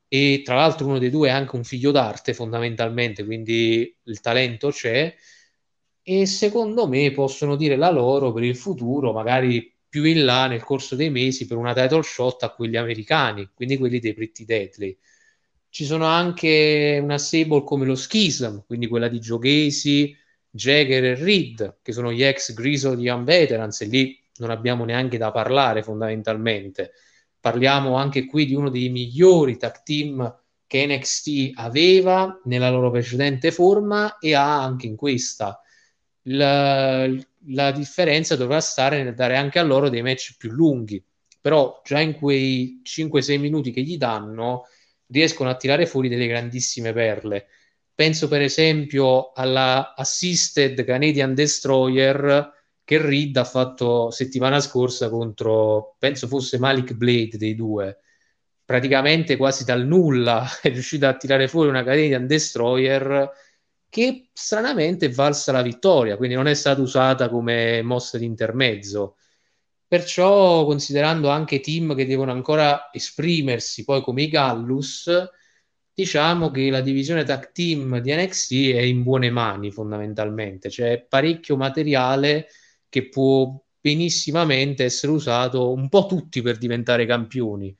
[0.07, 4.69] e tra l'altro uno dei due è anche un figlio d'arte fondamentalmente, quindi il talento
[4.69, 5.13] c'è
[6.01, 10.63] e secondo me possono dire la loro per il futuro, magari più in là nel
[10.63, 14.97] corso dei mesi per una title shot a quelli americani, quindi quelli dei Pretty Deadly.
[15.67, 20.15] Ci sono anche una stable come lo Schism, quindi quella di Giochesi,
[20.51, 25.17] Jagger e Reed, che sono gli ex Grizzly Young Veterans, e lì non abbiamo neanche
[25.17, 26.91] da parlare fondamentalmente.
[27.39, 33.51] Parliamo anche qui di uno dei migliori tag team che NXT aveva nella loro precedente
[33.51, 35.59] forma e ha anche in questa.
[36.23, 37.07] La,
[37.47, 41.03] la differenza dovrà stare nel dare anche a loro dei match più lunghi,
[41.41, 44.67] però già in quei 5-6 minuti che gli danno
[45.07, 47.47] riescono a tirare fuori delle grandissime perle.
[47.99, 52.49] Penso per esempio alla Assisted Canadian Destroyer
[52.85, 57.99] che Reed ha fatto settimana scorsa contro, penso fosse Malik Blade dei due.
[58.63, 63.29] Praticamente quasi dal nulla è riuscito a tirare fuori una Canadian Destroyer
[63.89, 69.17] che stranamente è valsa la vittoria, quindi non è stata usata come mossa di intermezzo.
[69.85, 75.11] Perciò, considerando anche team che devono ancora esprimersi, poi come i Gallus,
[75.99, 81.57] diciamo che la divisione tag team di NXT è in buone mani fondamentalmente, c'è parecchio
[81.57, 82.47] materiale
[82.87, 87.75] che può benissimamente essere usato un po' tutti per diventare campioni.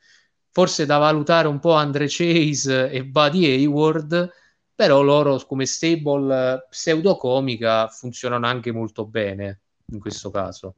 [0.52, 4.30] Forse da valutare un po' Andre Chase e Buddy Hayward,
[4.76, 9.62] però loro come stable pseudocomica funzionano anche molto bene
[9.92, 10.76] in questo caso.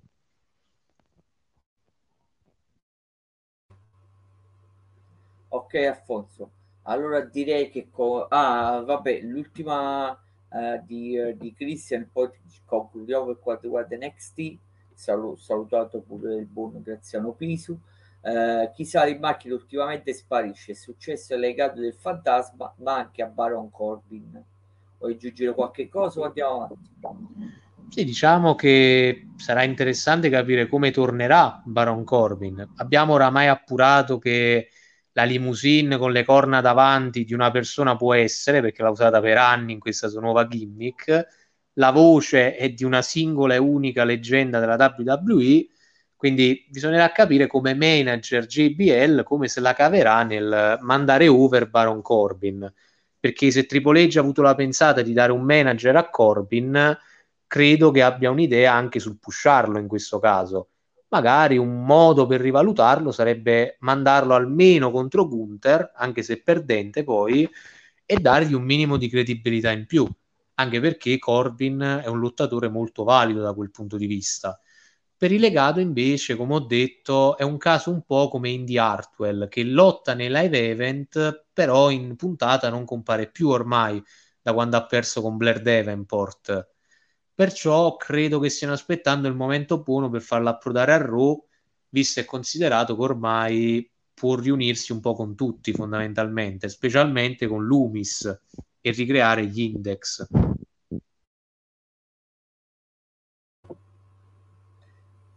[5.49, 6.61] Ok, Alfonso.
[6.84, 7.89] Allora direi che...
[7.89, 12.29] Co- ah, vabbè, l'ultima uh, di, uh, di Christian, poi
[12.65, 14.57] concludiamo per quanto riguarda NXT,
[14.93, 17.77] Salu- salutato pure il buon Graziano Pisu.
[18.21, 23.27] Uh, chi sale in macchina ultimamente sparisce, è successo legato del fantasma, ma anche a
[23.27, 24.43] Baron Corbin.
[24.99, 26.89] Vuoi aggiungere qualche cosa o andiamo avanti?
[27.88, 32.65] Sì, diciamo che sarà interessante capire come tornerà Baron Corbin.
[32.77, 34.69] Abbiamo oramai appurato che
[35.14, 39.38] la limousine con le corna davanti di una persona può essere, perché l'ha usata per
[39.38, 41.28] anni in questa sua nuova gimmick,
[41.74, 45.68] la voce è di una singola e unica leggenda della WWE,
[46.16, 52.72] quindi bisognerà capire come manager JBL come se la caverà nel mandare over Baron Corbin,
[53.20, 56.97] perché se Triple H ha avuto la pensata di dare un manager a Corbin,
[57.47, 60.70] credo che abbia un'idea anche sul pusharlo in questo caso.
[61.12, 67.49] Magari un modo per rivalutarlo sarebbe mandarlo almeno contro Gunther, anche se perdente poi,
[68.05, 70.07] e dargli un minimo di credibilità in più
[70.55, 74.59] anche perché Corbin è un lottatore molto valido da quel punto di vista.
[75.18, 79.47] Per il legato, invece, come ho detto, è un caso un po' come Indy Hartwell,
[79.47, 84.01] che lotta nei live event, però in puntata non compare più ormai
[84.41, 86.70] da quando ha perso con Blair Davenport.
[87.34, 91.43] Perciò credo che stiano aspettando il momento buono per farlo approdare a Raw,
[91.89, 98.41] visto e considerato che ormai può riunirsi un po' con tutti fondamentalmente, specialmente con Loomis,
[98.82, 100.27] e ricreare gli index.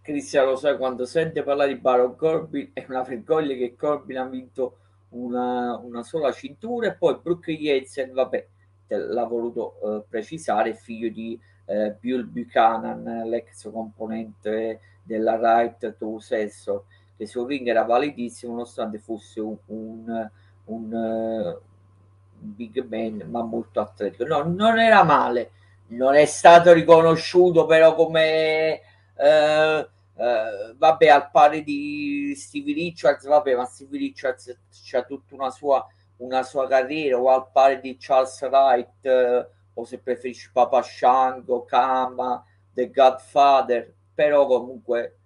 [0.02, 4.26] Cristiano, lo sai, quando sente parlare di Baron Corbin è una vergogna che Corbin ha
[4.26, 4.78] vinto
[5.10, 8.48] una, una sola cintura e poi Brooke Jensen, vabbè,
[8.88, 16.84] l'ha voluto uh, precisare, figlio di uh, Bill Buchanan, l'ex componente della Right to Sensor,
[17.16, 20.30] che sul ring era validissimo nonostante fosse un, un,
[20.64, 21.60] un, uh,
[22.38, 24.24] big man, ma molto atletico.
[24.24, 25.50] No, non era male,
[25.88, 28.80] non è stato riconosciuto però come...
[29.16, 35.50] Eh, eh, vabbè, al pari di Stevie Richards, vabbè, ma Stevie Richards c'ha tutta una
[35.50, 35.84] sua,
[36.18, 41.64] una sua carriera, o al pari di Charles Wright, eh, o se preferisci Papa Shango,
[41.64, 45.18] Kama, The Godfather, però comunque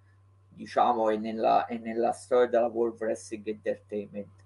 [0.49, 4.39] diciamo è nella, è nella storia della World Wrestling Entertainment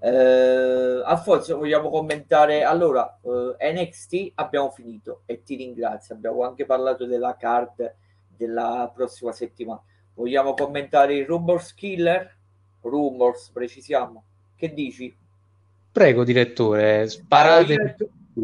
[0.00, 2.62] eh, Alfonso, vogliamo commentare?
[2.62, 3.18] Allora,
[3.58, 6.14] eh, NXT abbiamo finito e ti ringrazio.
[6.14, 7.94] Abbiamo anche parlato della card
[8.36, 9.82] della prossima settimana.
[10.14, 12.36] Vogliamo commentare il Rumors Killer?
[12.82, 14.22] Rumors, precisiamo.
[14.54, 15.16] Che dici?
[15.90, 17.96] Prego, direttore, sparate.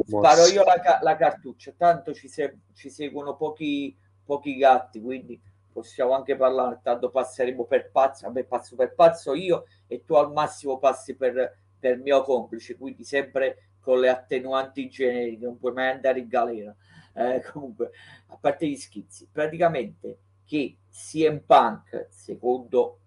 [0.02, 5.40] Sparo io, la, la, cartuccia, tanto ci, se, ci seguono pochi, pochi gatti, quindi
[5.72, 10.32] possiamo anche parlare, tanto passeremo per pazzo, vabbè passo per pazzo io e tu al
[10.32, 15.90] massimo passi per, per mio complice, quindi sempre con le attenuanti generiche, non puoi mai
[15.90, 16.74] andare in galera.
[17.14, 17.90] Eh, comunque,
[18.28, 22.98] a parte gli schizzi, praticamente che CM Punk, secondo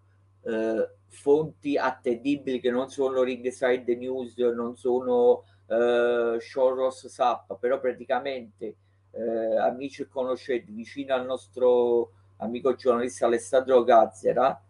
[0.43, 8.75] eh, fonti attendibili che non sono Ringside News, non sono eh, Shoros Sap, però praticamente
[9.11, 14.61] eh, amici e conoscenti vicino al nostro amico giornalista Alessandro Gazzera,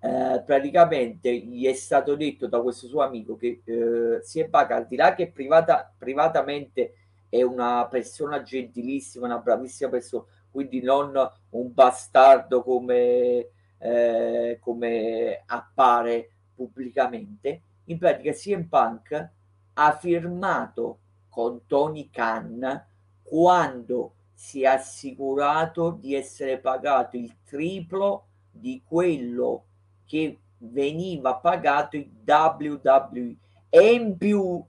[0.00, 4.76] eh, praticamente gli è stato detto da questo suo amico che eh, si è paga
[4.76, 6.94] al di là che privata, privatamente
[7.28, 11.14] è una persona gentilissima, una bravissima persona, quindi non
[11.50, 17.62] un bastardo come, eh, come appare pubblicamente.
[17.84, 19.30] In pratica CM Punk
[19.74, 20.98] ha firmato
[21.28, 22.86] con Tony Khan
[23.22, 29.66] quando si è assicurato di essere pagato il triplo di quello
[30.04, 33.36] che veniva pagato in WWE
[33.68, 33.92] e.
[33.92, 34.62] In più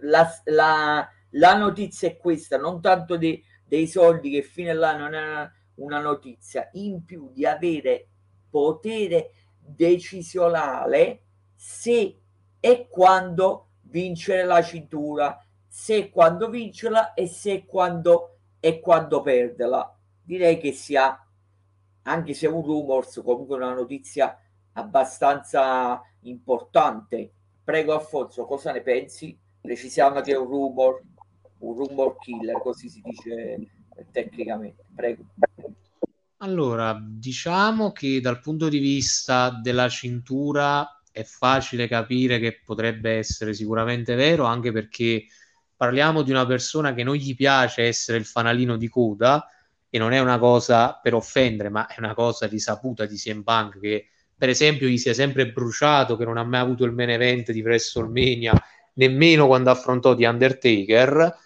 [0.00, 5.14] la, la, la notizia è questa non tanto de, dei soldi che fino all'anno non
[5.14, 8.08] è una notizia in più di avere
[8.50, 11.22] potere decisionale
[11.54, 12.20] se
[12.60, 20.58] e quando vincere la cintura se quando vincerla e se quando e quando perderla direi
[20.58, 21.24] che sia
[22.02, 24.36] anche se un rumors comunque una notizia
[24.72, 27.32] abbastanza importante.
[27.62, 29.36] Prego Alfonso, cosa ne pensi?
[29.60, 31.02] Precisiamo che è un rumor,
[31.58, 33.58] un rumor killer, così si dice
[34.10, 34.84] tecnicamente.
[34.94, 35.24] Prego.
[36.38, 43.52] Allora, diciamo che dal punto di vista della cintura è facile capire che potrebbe essere
[43.52, 45.24] sicuramente vero, anche perché
[45.76, 49.44] parliamo di una persona che non gli piace essere il fanalino di coda
[49.90, 53.80] e non è una cosa per offendere, ma è una cosa risaputa di CM Punk
[53.80, 57.50] che per esempio gli sia sempre bruciato che non ha mai avuto il main event
[57.50, 58.52] di WrestleMania
[58.94, 61.36] nemmeno quando affrontò The Undertaker.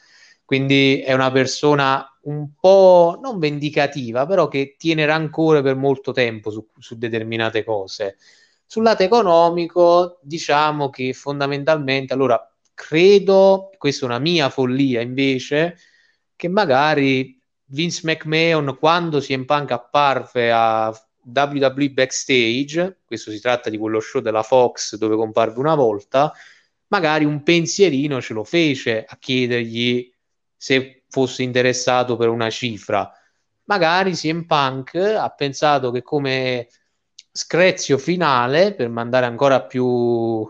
[0.45, 6.51] Quindi è una persona un po' non vendicativa però che tiene rancore per molto tempo
[6.51, 8.17] su, su determinate cose
[8.73, 12.41] sul lato economico diciamo che fondamentalmente allora
[12.73, 15.77] credo questa è una mia follia invece
[16.35, 20.91] che magari Vince McMahon quando CM Punk apparve a
[21.23, 26.33] WWE Backstage, questo si tratta di quello show della Fox dove comparve una volta,
[26.87, 30.11] magari un pensierino ce lo fece a chiedergli
[30.57, 33.13] se fosse interessato per una cifra.
[33.65, 36.69] Magari CM Punk ha pensato che come
[37.33, 40.47] screzio finale, per mandare ancora più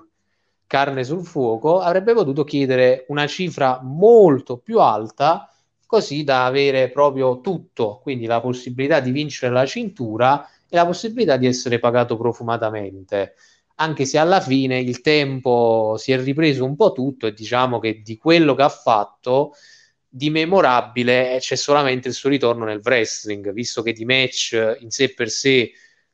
[0.66, 5.46] carne sul fuoco, avrebbe potuto chiedere una cifra molto più alta
[5.86, 11.36] così da avere proprio tutto, quindi la possibilità di vincere la cintura e la possibilità
[11.36, 13.34] di essere pagato profumatamente.
[13.76, 18.00] Anche se alla fine il tempo si è ripreso un po' tutto e diciamo che
[18.02, 19.52] di quello che ha fatto
[20.08, 25.12] di memorabile c'è solamente il suo ritorno nel wrestling, visto che di match in sé
[25.12, 25.72] per sé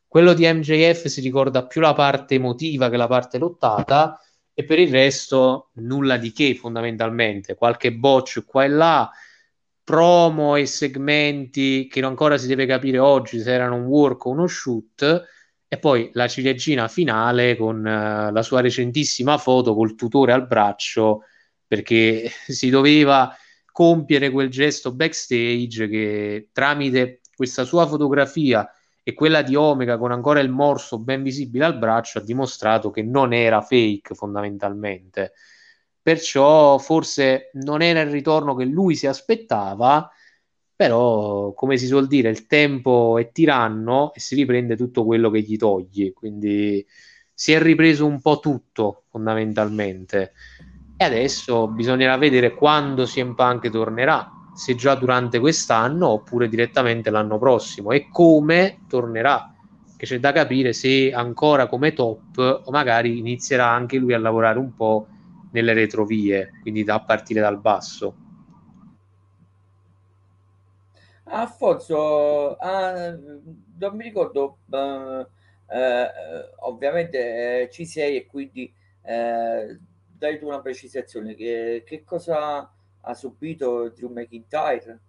[0.09, 4.19] quello di MJF si ricorda più la parte emotiva che la parte lottata
[4.55, 9.11] e per il resto nulla di che fondamentalmente, qualche botch qua e là,
[9.85, 14.47] promo e segmenti che ancora si deve capire oggi se erano un work o uno
[14.47, 15.25] shoot
[15.69, 21.25] e poi la ciliegina finale con uh, la sua recentissima foto col tutore al braccio
[21.67, 23.35] perché si doveva
[23.71, 28.69] compiere quel gesto backstage che tramite questa sua fotografia
[29.09, 33.03] e quella di Omega con ancora il morso ben visibile al braccio ha dimostrato che
[33.03, 35.33] non era fake fondamentalmente.
[36.03, 40.11] Perciò forse non era il ritorno che lui si aspettava,
[40.77, 45.41] però come si suol dire il tempo è tiranno e si riprende tutto quello che
[45.41, 46.87] gli togli, quindi
[47.33, 50.35] si è ripreso un po' tutto fondamentalmente.
[50.99, 57.39] E adesso bisognerà vedere quando CM Punk tornerà, se già durante quest'anno oppure direttamente l'anno
[57.39, 57.93] prossimo.
[57.93, 59.55] E come tornerà?
[59.97, 64.59] Che c'è da capire se ancora come top o magari inizierà anche lui a lavorare
[64.59, 65.07] un po'
[65.53, 68.15] nelle retrovie, quindi da partire dal basso.
[71.23, 75.25] Alfonso, ah, non mi ricordo, uh,
[75.73, 76.11] eh,
[76.61, 79.79] ovviamente eh, ci sei e quindi eh,
[80.19, 82.69] dai tu una precisazione, che, che cosa
[83.09, 85.01] ha subito Drew McIntyre?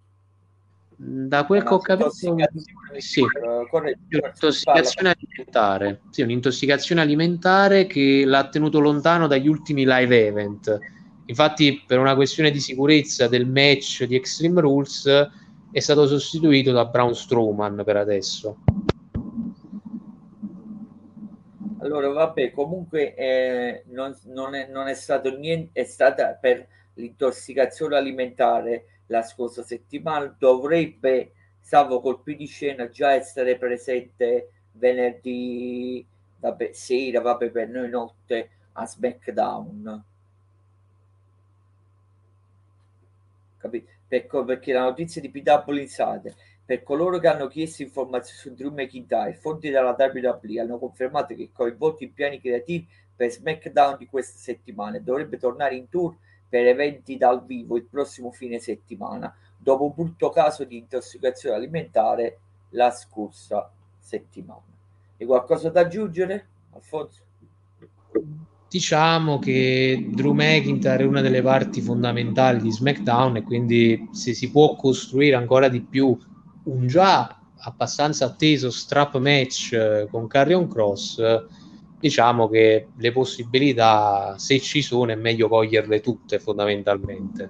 [0.95, 6.01] Da quel che ho capito, sì, un'intossicazione alimentare.
[6.09, 10.79] Sì, un'intossicazione alimentare che l'ha tenuto lontano dagli ultimi live event.
[11.25, 15.29] Infatti, per una questione di sicurezza del match di Extreme Rules,
[15.71, 18.57] è stato sostituito da Braun Strowman per adesso.
[21.79, 27.95] Allora, vabbè, comunque eh, non, non, è, non è stato niente, è stata per l'intossicazione
[27.95, 36.05] alimentare la scorsa settimana dovrebbe salvo colpi di scena già essere presente venerdì
[36.39, 40.03] vabbè, sera, vabbè, per noi notte a SmackDown.
[43.57, 43.97] Capito?
[44.43, 46.33] perché la notizia di PW Insider
[46.65, 51.49] per coloro che hanno chiesto informazioni su Drew McIntyre, fonti della WWE hanno confermato che
[51.51, 56.15] coinvolti in piani creativi per SmackDown di questa settimana dovrebbe tornare in tour
[56.49, 62.39] per eventi dal vivo il prossimo fine settimana, dopo un brutto caso di intossicazione alimentare
[62.69, 64.63] la scorsa settimana.
[65.15, 67.21] E qualcosa da aggiungere, Alfonso?
[68.67, 74.51] Diciamo che Drew McIntyre è una delle parti fondamentali di SmackDown e quindi se si
[74.51, 76.17] può costruire ancora di più
[76.65, 81.19] un già abbastanza atteso strap match eh, con Carrion Cross,
[81.99, 87.49] diciamo che le possibilità, se ci sono, è meglio coglierle tutte fondamentalmente.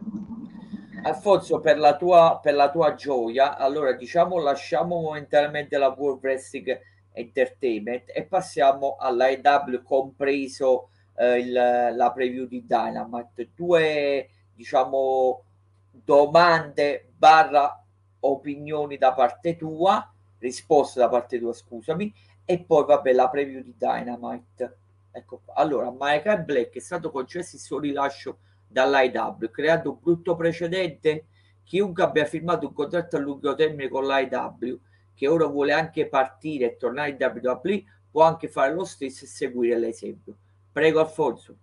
[1.03, 6.77] Alfonso, per la tua, per la tua gioia, allora diciamo lasciamo momentaneamente la World Wrestling
[7.13, 13.49] Entertainment e passiamo all'AEW compreso eh, il, la preview di Dynamite.
[13.55, 15.43] Due, diciamo,
[15.91, 17.81] domande barra
[18.21, 22.13] opinioni da parte tua, risposte da parte tua, scusami,
[22.49, 24.77] e poi vabbè la preview di Dynamite.
[25.11, 25.53] Ecco qua.
[25.53, 31.25] Allora, Michael Black è stato concesso il suo rilascio dall'IW, creando un brutto precedente.
[31.63, 34.79] Chiunque abbia firmato un contratto a lungo termine con l'IW,
[35.13, 39.27] che ora vuole anche partire e tornare in WWE, può anche fare lo stesso e
[39.27, 40.35] seguire l'esempio.
[40.71, 41.55] Prego Alfonso.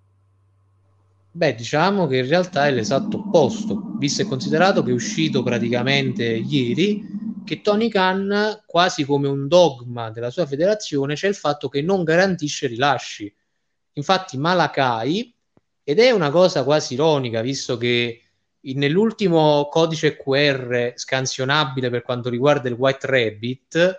[1.32, 6.24] Beh, diciamo che in realtà è l'esatto opposto, visto e considerato che è uscito praticamente
[6.24, 11.80] ieri che Tony Khan, quasi come un dogma della sua federazione, c'è il fatto che
[11.80, 13.32] non garantisce rilasci.
[13.92, 15.32] Infatti Malakai,
[15.82, 18.20] ed è una cosa quasi ironica, visto che
[18.61, 23.99] nell'ultimo codice QR scansionabile per quanto riguarda il White Rabbit,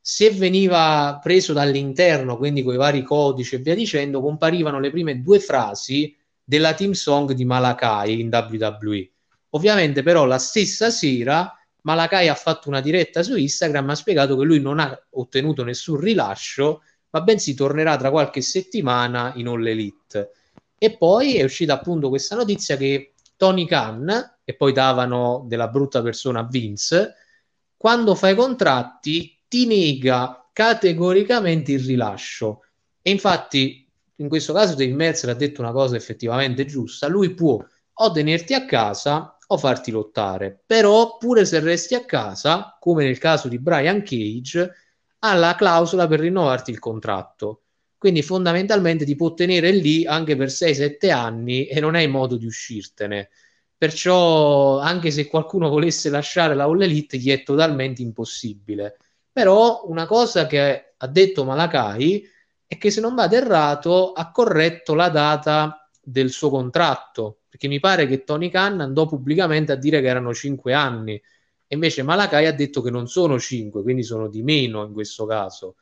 [0.00, 5.20] se veniva preso dall'interno, quindi con i vari codici e via dicendo, comparivano le prime
[5.20, 9.10] due frasi della team song di Malakai in WWE.
[9.50, 14.44] Ovviamente però la stessa sera Malakai ha fatto una diretta su Instagram, ha spiegato che
[14.44, 20.30] lui non ha ottenuto nessun rilascio, ma bensì tornerà tra qualche settimana in All Elite.
[20.78, 26.02] E poi è uscita appunto questa notizia che Tony Khan, e poi davano della brutta
[26.02, 27.14] persona a Vince,
[27.76, 32.62] quando fa i contratti ti nega categoricamente il rilascio.
[33.02, 37.62] E infatti in questo caso Dave Meltzer ha detto una cosa effettivamente giusta, lui può
[37.96, 43.18] o tenerti a casa o farti lottare, però pure se resti a casa, come nel
[43.18, 44.72] caso di Brian Cage,
[45.20, 47.62] ha la clausola per rinnovarti il contratto.
[47.96, 52.44] Quindi fondamentalmente ti può tenere lì anche per 6-7 anni e non hai modo di
[52.44, 53.30] uscirtene.
[53.76, 58.98] Perciò, anche se qualcuno volesse lasciare la All Elite, gli è totalmente impossibile.
[59.32, 62.28] Però una cosa che ha detto Malakai
[62.66, 67.78] è che se non vado errato ha corretto la data del suo contratto, perché mi
[67.78, 71.22] pare che Tony Khan andò pubblicamente a dire che erano cinque anni, e
[71.68, 75.76] invece Malakai ha detto che non sono cinque, quindi sono di meno in questo caso.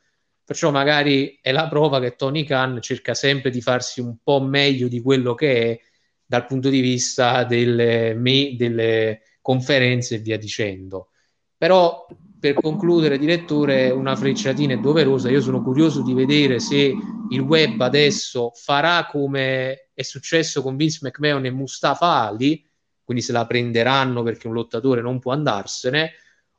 [0.45, 4.87] Perciò magari è la prova che Tony Khan cerca sempre di farsi un po' meglio
[4.87, 5.79] di quello che è
[6.23, 11.09] dal punto di vista delle, me, delle conferenze e via dicendo.
[11.57, 12.05] Però
[12.39, 15.31] per concludere, direttore, una frecciatina è doverosa.
[15.31, 16.93] Io sono curioso di vedere se
[17.31, 22.65] il web adesso farà come è successo con Vince McMahon e Mustafa Ali,
[23.03, 26.13] quindi se la prenderanno perché un lottatore non può andarsene,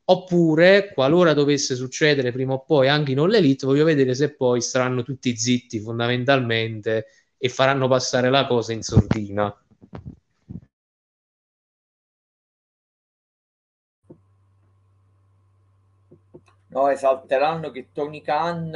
[0.05, 4.61] oppure qualora dovesse succedere prima o poi anche in All Elite, voglio vedere se poi
[4.61, 7.07] saranno tutti zitti fondamentalmente
[7.37, 9.55] e faranno passare la cosa in sordina.
[16.75, 16.89] no?
[16.89, 18.75] esalteranno che Tony Khan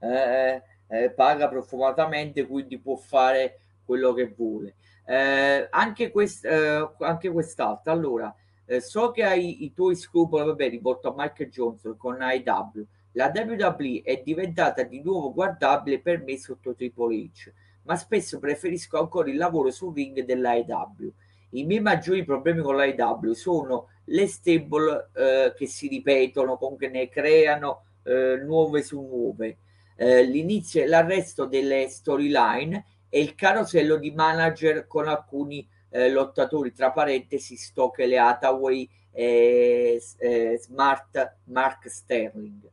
[0.00, 4.76] eh, eh, paga profumatamente, quindi può fare quello che vuole.
[5.06, 8.34] Eh, anche, quest, eh, anche quest'altra, allora,
[8.66, 12.84] eh, so che hai i tuoi scrupoli, vabbè, rivolto a Mike Johnson con IW.
[13.12, 18.98] La WWE è diventata di nuovo guardabile per me sotto Triple H, ma spesso preferisco
[18.98, 21.12] ancora il lavoro sul ring dell'IW.
[21.50, 27.08] I miei maggiori problemi con l'IW sono le stable eh, che si ripetono, comunque ne
[27.08, 29.58] creano eh, nuove su nuove.
[29.96, 32.84] Eh, l'inizio e l'arresto delle storyline
[33.14, 40.58] e il carosello di manager con alcuni eh, lottatori, tra parentesi, Stokely Hathaway e eh,
[40.60, 42.68] Smart Mark Sterling.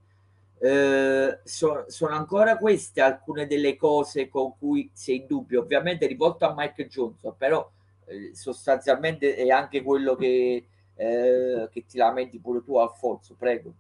[0.58, 6.46] Eh, so, sono ancora queste alcune delle cose con cui sei in dubbio, ovviamente rivolto
[6.46, 7.70] a Mike Johnson, però
[8.34, 10.66] sostanzialmente è anche quello che
[10.96, 13.74] eh, che ti lamenti pure tu Alfonso, prego.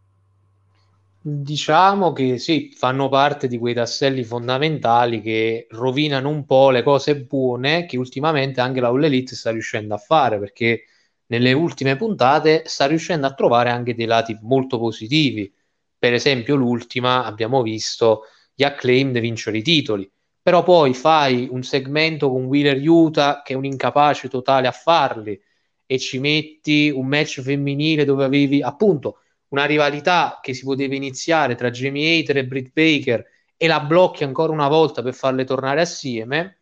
[1.23, 7.15] Diciamo che sì, fanno parte di quei tasselli fondamentali che rovinano un po' le cose
[7.25, 10.85] buone che ultimamente anche la All Elite sta riuscendo a fare perché
[11.27, 15.53] nelle ultime puntate sta riuscendo a trovare anche dei lati molto positivi.
[15.97, 18.23] Per esempio, l'ultima abbiamo visto
[18.55, 20.11] gli acclaimed vincere i titoli,
[20.41, 25.39] però poi fai un segmento con Wheeler Utah che è un incapace totale a farli
[25.85, 29.19] e ci metti un match femminile dove avevi appunto
[29.51, 33.25] una rivalità che si poteva iniziare tra Jamie Hater e Britt Baker
[33.55, 36.59] e la blocchi ancora una volta per farle tornare assieme.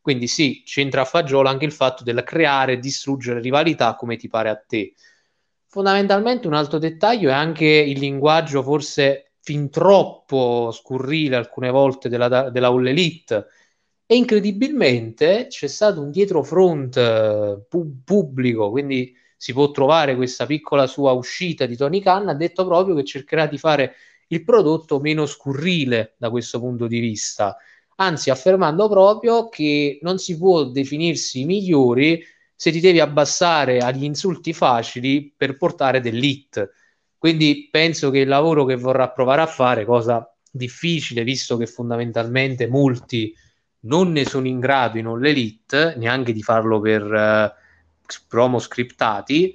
[0.00, 4.28] Quindi sì, c'entra a fagiolo anche il fatto del creare e distruggere rivalità come ti
[4.28, 4.94] pare a te.
[5.66, 12.50] Fondamentalmente un altro dettaglio è anche il linguaggio forse fin troppo scurrile alcune volte della,
[12.50, 13.46] della All Elite
[14.04, 20.46] e incredibilmente c'è stato un dietro front eh, pu- pubblico, quindi si può trovare questa
[20.46, 23.96] piccola sua uscita di Tony Khan, ha detto proprio che cercherà di fare
[24.28, 27.56] il prodotto meno scurrile da questo punto di vista,
[27.96, 32.24] anzi affermando proprio che non si può definirsi migliori
[32.54, 36.70] se ti devi abbassare agli insulti facili per portare dell'hit.
[37.18, 42.68] Quindi penso che il lavoro che vorrà provare a fare, cosa difficile visto che fondamentalmente
[42.68, 43.34] molti
[43.86, 45.20] non ne sono in grado in all
[45.96, 47.60] neanche di farlo per...
[48.20, 49.54] Promo scriptati,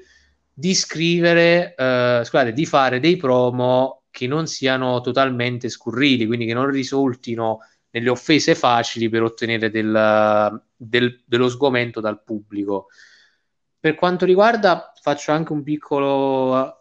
[0.51, 6.53] di scrivere, eh, scusate, di fare dei promo che non siano totalmente scurrili, quindi che
[6.53, 7.59] non risultino
[7.91, 12.87] nelle offese facili per ottenere del, del, dello sgomento dal pubblico.
[13.79, 16.77] Per quanto riguarda, faccio anche un piccolo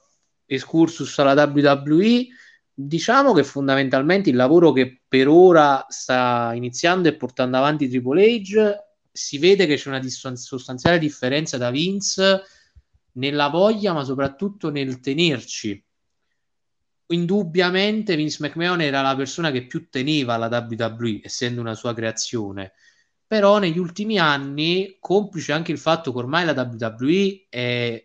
[0.47, 2.27] excursus alla WWE.
[2.73, 8.86] Diciamo che fondamentalmente il lavoro che per ora sta iniziando e portando avanti Triple H
[9.17, 12.43] si vede che c'è una sostanziale differenza da Vince
[13.13, 15.83] nella voglia, ma soprattutto nel tenerci.
[17.09, 22.73] Indubbiamente Vince McMahon era la persona che più teneva la WWE, essendo una sua creazione.
[23.27, 28.05] Però negli ultimi anni, complice anche il fatto che ormai la WWE è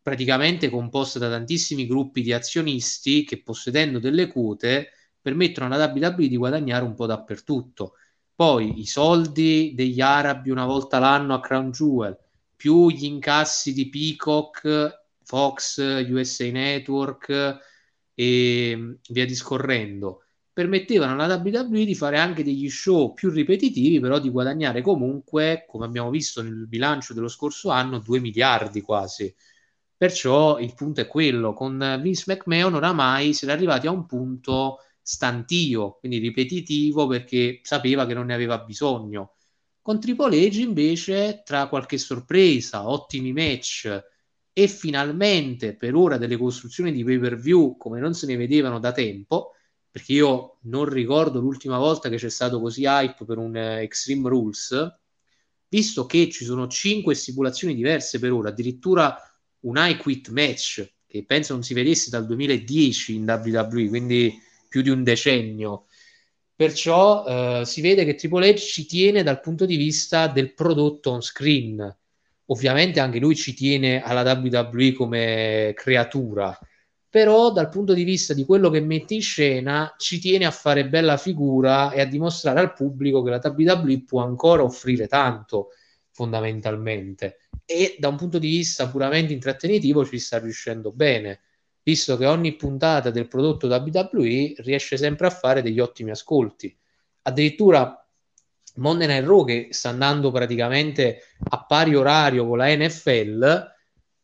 [0.00, 6.36] praticamente composta da tantissimi gruppi di azionisti che possedendo delle quote permettono alla WWE di
[6.36, 7.94] guadagnare un po' dappertutto.
[8.34, 12.18] Poi i soldi degli arabi una volta l'anno a Crown Jewel,
[12.56, 17.58] più gli incassi di Peacock, Fox, USA Network
[18.14, 24.30] e via discorrendo, permettevano alla WWE di fare anche degli show più ripetitivi, però di
[24.30, 29.34] guadagnare comunque, come abbiamo visto nel bilancio dello scorso anno, 2 miliardi quasi.
[29.96, 34.78] Perciò il punto è quello, con Vince McMahon oramai si è arrivati a un punto
[35.02, 39.34] stantio, quindi ripetitivo perché sapeva che non ne aveva bisogno.
[39.82, 44.10] Con Triple H invece, tra qualche sorpresa, ottimi match
[44.52, 48.78] e finalmente per ora delle costruzioni di pay per view come non se ne vedevano
[48.78, 49.52] da tempo,
[49.90, 54.28] perché io non ricordo l'ultima volta che c'è stato così hype per un uh, Extreme
[54.28, 54.98] Rules,
[55.68, 59.16] visto che ci sono cinque stipulazioni diverse per ora, addirittura
[59.60, 64.34] un I Quit match che penso non si vedesse dal 2010 in WWE, quindi
[64.72, 65.84] più di un decennio.
[66.56, 71.10] Perciò eh, si vede che Triple H ci tiene dal punto di vista del prodotto
[71.10, 71.96] on screen.
[72.46, 76.58] Ovviamente anche lui ci tiene alla WWE come creatura,
[77.08, 80.88] però dal punto di vista di quello che mette in scena ci tiene a fare
[80.88, 85.68] bella figura e a dimostrare al pubblico che la WWE può ancora offrire tanto
[86.10, 91.40] fondamentalmente e da un punto di vista puramente intrattenitivo ci sta riuscendo bene
[91.82, 96.76] visto che ogni puntata del prodotto WWE riesce sempre a fare degli ottimi ascolti.
[97.22, 97.96] Addirittura
[98.76, 103.70] Monday Night Raw che sta andando praticamente a pari orario con la NFL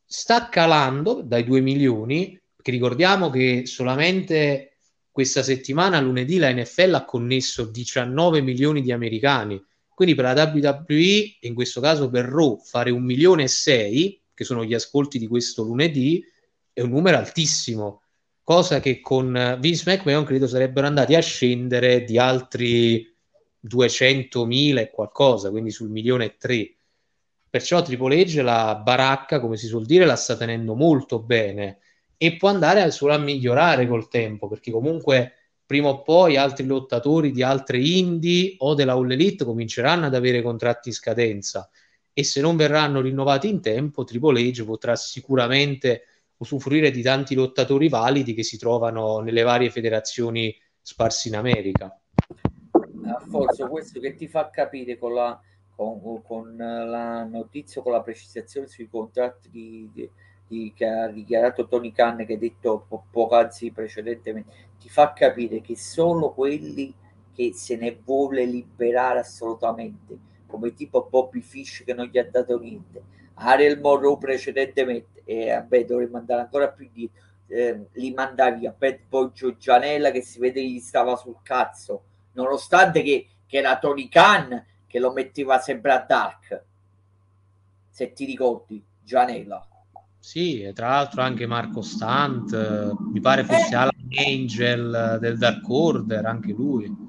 [0.05, 4.77] sta calando dai 2 milioni, che ricordiamo che solamente
[5.11, 9.63] questa settimana lunedì la NFL ha connesso 19 milioni di americani.
[9.93, 14.45] Quindi per la WWE, in questo caso per Raw, fare un milione e sei, che
[14.45, 16.25] sono gli ascolti di questo lunedì,
[16.79, 18.03] è un numero altissimo,
[18.45, 23.13] cosa che con Vince McMahon credo sarebbero andati a scendere di altri
[23.67, 26.75] 200.000 e qualcosa, quindi sul milione e tre.
[27.51, 31.79] Perciò Triple H la baracca, come si suol dire, la sta tenendo molto bene
[32.17, 35.33] e può andare solo a migliorare col tempo, perché comunque
[35.67, 40.43] prima o poi altri lottatori di altre indie o della All Elite cominceranno ad avere
[40.43, 41.69] contratti in scadenza
[42.13, 46.03] e se non verranno rinnovati in tempo, Triple H potrà sicuramente
[46.39, 52.01] usufruire di tanti lottatori validi che si trovano nelle varie federazioni sparse in America.
[53.05, 55.41] Alfonso, questo che ti fa capire con la,
[55.75, 60.11] con, con la notizia, con la precisazione sui contratti di, di,
[60.47, 65.61] di, che ha dichiarato Tony Khan, che ha detto po- poc'anzi precedentemente, ti fa capire
[65.61, 66.95] che solo quelli
[67.35, 72.59] che se ne vuole liberare assolutamente, come tipo Bobby Fish che non gli ha dato
[72.59, 73.03] niente,
[73.39, 77.11] Ariel Monroe precedentemente, e vabbè dovremmo andare ancora più di
[77.49, 82.03] eh, li mandavi a Bad Boy Gianella che si vede che gli stava sul cazzo,
[82.33, 86.63] nonostante che, che era Tony Khan che lo metteva sempre a Dark,
[87.91, 89.67] se ti ricordi, Gianella.
[90.19, 93.77] Sì, e tra l'altro anche Marco Stant, eh, mi pare fosse eh.
[93.77, 97.08] Alan Angel del Dark Order, anche lui.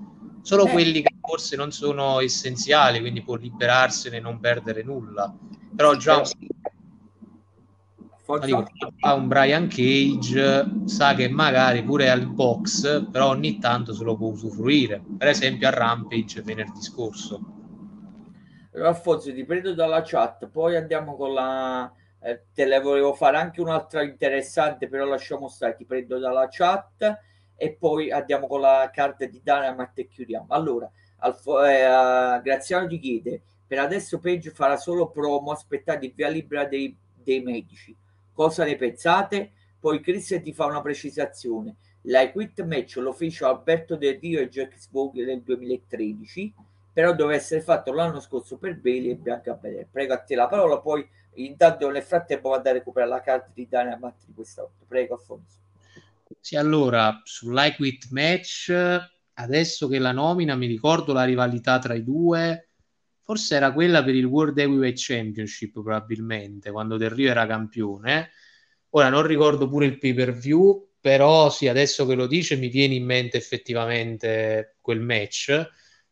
[0.49, 0.71] Solo eh.
[0.71, 5.31] quelli che forse non sono essenziali, quindi può liberarsene e non perdere nulla.
[5.75, 6.23] Però già
[8.43, 8.65] dico,
[9.01, 14.17] ha un Brian Cage, sa che magari pure al box, però ogni tanto se lo
[14.17, 15.03] può usufruire.
[15.19, 17.39] Per esempio a Rampage venerdì scorso.
[18.71, 23.61] Rafforzo, ti prendo dalla chat, poi andiamo con la eh, te le volevo fare anche
[23.61, 27.27] un'altra interessante, però lasciamo stare, ti prendo dalla chat
[27.59, 30.47] e poi andiamo con la carta di Dynamite e chiudiamo.
[30.49, 36.65] Allora, Alfo, eh, Graziano ti chiede, per adesso Page farà solo promo, aspettate via libera
[36.65, 37.95] dei, dei medici.
[38.33, 39.51] Cosa ne pensate?
[39.79, 41.75] Poi Chris ti fa una precisazione.
[42.03, 46.53] La quit match lo fece Alberto Del Rio e Jack Svogue nel 2013,
[46.93, 49.87] però doveva essere fatto l'anno scorso per Bailey e Bianca Belair.
[49.91, 53.67] Prego a te la parola, poi Intanto nel frattempo vado a recuperare la carta di
[53.67, 54.83] Dynamite di questa volta.
[54.87, 55.57] Prego, Alfonso.
[56.39, 57.75] Sì, allora, sull'I
[58.11, 58.71] Match,
[59.33, 62.69] adesso che la nomina, mi ricordo la rivalità tra i due,
[63.23, 68.29] forse era quella per il World Heavyweight Championship probabilmente, quando Del Rio era campione.
[68.91, 72.69] Ora non ricordo pure il pay per view, però sì, adesso che lo dice mi
[72.69, 75.69] viene in mente effettivamente quel match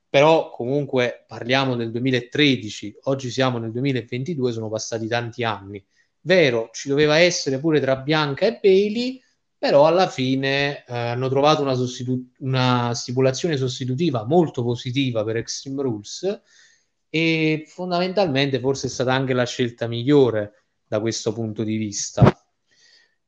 [0.09, 5.86] però comunque parliamo del 2013, oggi siamo nel 2022, sono passati tanti anni.
[6.22, 9.22] Vero, ci doveva essere pure tra Bianca e Bailey,
[9.58, 15.82] però alla fine eh, hanno trovato una, sostitu- una stipulazione sostitutiva molto positiva per Extreme
[15.82, 16.41] Rules
[17.10, 22.32] e fondamentalmente forse è stata anche la scelta migliore da questo punto di vista.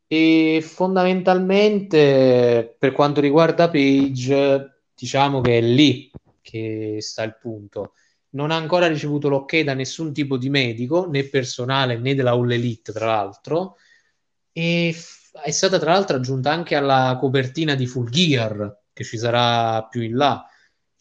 [0.08, 6.12] E fondamentalmente per quanto riguarda Page, diciamo che è lì
[6.42, 7.94] che sta il punto.
[8.32, 12.52] Non ha ancora ricevuto l'ok da nessun tipo di medico, né personale né della All
[12.52, 13.76] Elite, tra l'altro,
[14.52, 14.94] e
[15.42, 20.02] è stata tra l'altro aggiunta anche alla copertina di Full Gear, che ci sarà più
[20.02, 20.46] in là,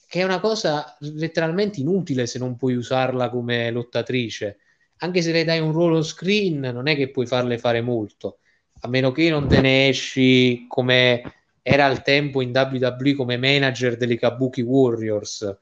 [0.07, 4.59] che è una cosa letteralmente inutile se non puoi usarla come lottatrice.
[4.99, 8.39] Anche se le dai un ruolo screen, non è che puoi farle fare molto,
[8.81, 11.23] a meno che non te ne esci come
[11.63, 15.57] era al tempo in WWE come manager delle Kabuki Warriors,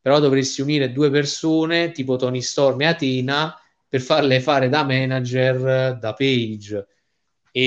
[0.00, 3.54] però dovresti unire due persone tipo Tony Storm e Athena
[3.88, 6.86] per farle fare da manager da Page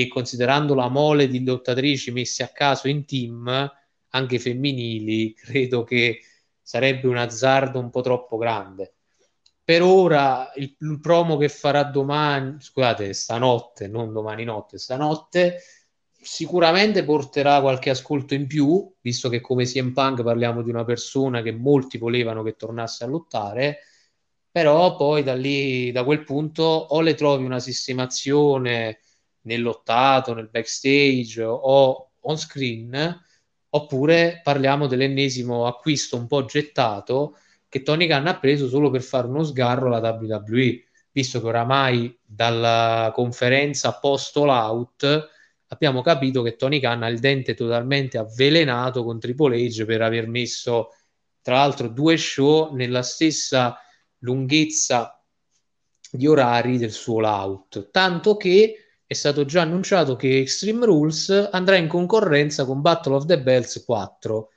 [0.00, 3.70] e considerando la mole di lottatrici messe a caso in team
[4.08, 6.20] anche femminili credo che
[6.62, 8.94] sarebbe un azzardo un po' troppo grande.
[9.62, 15.60] Per ora il, il promo che farà domani scusate stanotte non domani notte stanotte
[16.22, 21.42] sicuramente porterà qualche ascolto in più, visto che come CM Punk parliamo di una persona
[21.42, 23.80] che molti volevano che tornasse a lottare,
[24.50, 29.00] però poi da lì, da quel punto, o le trovi una sistemazione
[29.42, 33.20] nel lottato, nel backstage o on screen,
[33.70, 37.36] oppure parliamo dell'ennesimo acquisto un po' gettato
[37.68, 42.18] che Tony Khan ha preso solo per fare uno sgarro alla WWE, visto che oramai
[42.22, 45.30] dalla conferenza post-all out
[45.68, 50.28] abbiamo capito che Tony Khan ha il dente totalmente avvelenato con Triple H per aver
[50.28, 50.90] messo
[51.40, 53.78] tra l'altro due show nella stessa
[54.18, 55.18] lunghezza
[56.10, 58.81] di orari del suo layout, tanto che
[59.12, 63.84] è stato già annunciato che Extreme Rules andrà in concorrenza con Battle of the Bells
[63.84, 64.48] 4.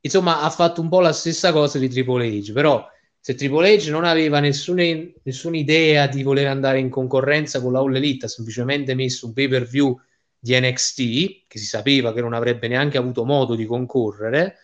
[0.00, 2.84] Insomma, ha fatto un po' la stessa cosa di Triple H, però
[3.18, 4.82] se Triple H non aveva nessuna,
[5.22, 9.32] nessuna idea di voler andare in concorrenza con la All Elite, ha semplicemente messo un
[9.32, 9.98] pay-per-view
[10.38, 10.96] di NXT,
[11.46, 14.56] che si sapeva che non avrebbe neanche avuto modo di concorrere,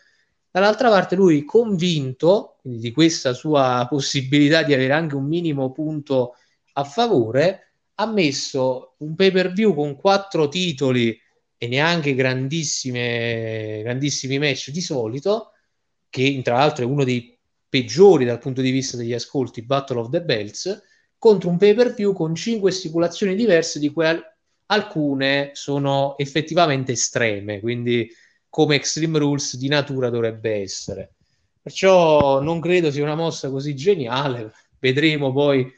[0.51, 6.35] dall'altra parte lui convinto di questa sua possibilità di avere anche un minimo punto
[6.73, 11.19] a favore, ha messo un pay per view con quattro titoli
[11.59, 15.53] e neanche grandissime, grandissimi match di solito,
[16.11, 17.39] che tra l'altro è uno dei
[17.69, 20.83] peggiori dal punto di vista degli ascolti, Battle of the Bells,
[21.19, 24.05] contro un pay per view con cinque stipulazioni diverse di cui
[24.67, 28.09] alcune sono effettivamente estreme, quindi
[28.49, 31.15] come Extreme Rules di natura dovrebbe essere.
[31.63, 35.71] Perciò non credo sia una mossa così geniale, vedremo poi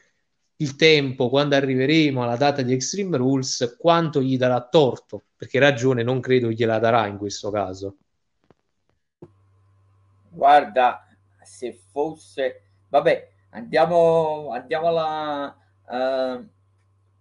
[0.60, 6.02] il tempo, quando arriveremo alla data di Extreme Rules, quanto gli darà torto, perché ragione
[6.02, 7.96] non credo gliela darà in questo caso.
[10.30, 11.06] Guarda,
[11.42, 12.62] se fosse...
[12.88, 15.56] Vabbè, andiamo, andiamo alla,
[15.86, 16.48] uh,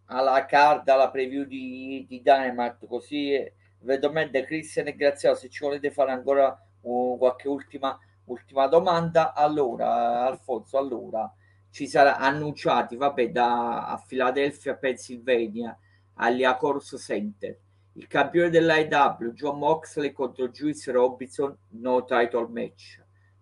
[0.05, 5.63] alla card, alla preview di, di Dynamite, così vedo me Christian e Graziano se ci
[5.63, 9.33] volete fare ancora uh, qualche ultima, ultima domanda.
[9.33, 11.31] Allora, Alfonso, allora
[11.69, 15.77] ci sarà annunciati, vabbè, da Philadelphia, Pennsylvania,
[16.15, 17.57] agli Acors Center.
[17.93, 23.01] Il campione dell'AEW, John Moxley contro Juice Robinson, no title match.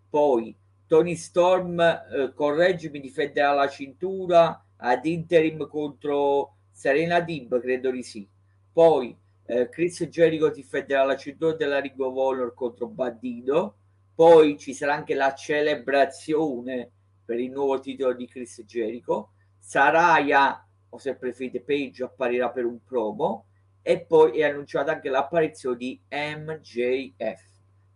[0.09, 0.55] Poi
[0.87, 8.27] Tony Storm, eh, correggimi, difenderà la cintura ad interim contro Serena Dib, credo di sì.
[8.71, 13.77] Poi eh, Chris Jericho difenderà la cintura della Ring of Honor contro Bandito.
[14.13, 16.91] Poi ci sarà anche la celebrazione
[17.25, 19.31] per il nuovo titolo di Chris Jericho.
[19.59, 23.47] Saraya, o se preferite Page, apparirà per un promo.
[23.81, 27.43] E poi è annunciata anche l'apparizione di MJF.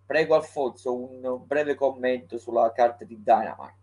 [0.05, 3.77] Prego Alfonso un breve commento sulla carta di Dynamite.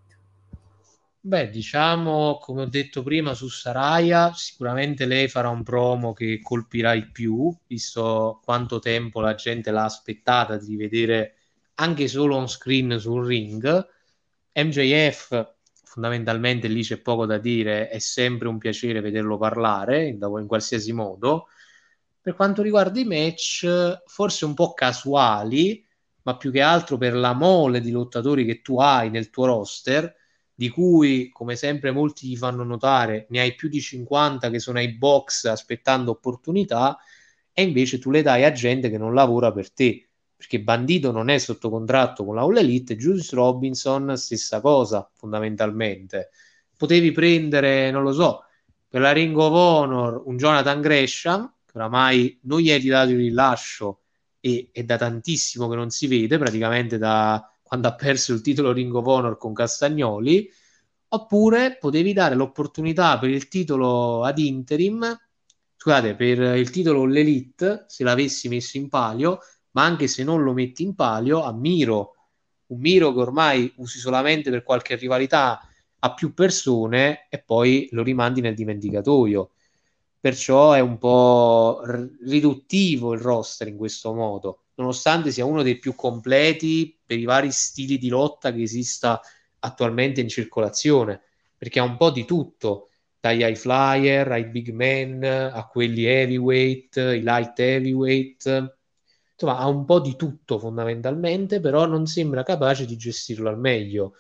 [1.27, 6.93] Beh, diciamo, come ho detto prima, su Saraya, sicuramente lei farà un promo che colpirà
[6.93, 11.35] il più, visto quanto tempo la gente l'ha aspettata di vedere
[11.75, 13.87] anche solo on screen sul ring.
[14.57, 15.55] MJF,
[15.85, 20.93] fondamentalmente lì c'è poco da dire, è sempre un piacere vederlo parlare in, in qualsiasi
[20.93, 21.49] modo.
[22.21, 25.85] Per quanto riguarda i match, forse un po' casuali,
[26.23, 30.13] ma più che altro per la mole di lottatori che tu hai nel tuo roster
[30.55, 34.79] di cui, come sempre, molti gli fanno notare, ne hai più di 50 che sono
[34.79, 36.99] ai box aspettando opportunità,
[37.53, 40.06] e invece tu le dai a gente che non lavora per te.
[40.47, 46.31] Perché Bandito non è sotto contratto con la All Elite, Julius Robinson, stessa cosa, fondamentalmente.
[46.77, 48.45] Potevi prendere, non lo so,
[48.87, 53.17] per la Ring of Honor un Jonathan Gresham, che oramai non gli hai dato il
[53.17, 54.03] rilascio
[54.39, 58.71] e è da tantissimo che non si vede, praticamente da quando ha perso il titolo
[58.71, 60.49] Ring of Honor con Castagnoli,
[61.09, 65.19] oppure potevi dare l'opportunità per il titolo ad interim,
[65.77, 69.41] scusate, per il titolo l'Elite, se l'avessi messo in palio,
[69.77, 72.15] ma anche se non lo metti in palio, a Miro,
[72.69, 75.61] un Miro che ormai usi solamente per qualche rivalità
[75.99, 79.51] a più persone e poi lo rimandi nel dimenticatoio.
[80.19, 81.83] Perciò è un po'
[82.25, 87.51] riduttivo il roster in questo modo nonostante sia uno dei più completi per i vari
[87.51, 89.21] stili di lotta che esista
[89.61, 91.23] attualmente in circolazione,
[91.57, 96.97] perché ha un po' di tutto, dagli high flyer ai big men, a quelli heavyweight,
[96.97, 98.76] i light heavyweight,
[99.39, 104.15] insomma ha un po' di tutto fondamentalmente, però non sembra capace di gestirlo al meglio.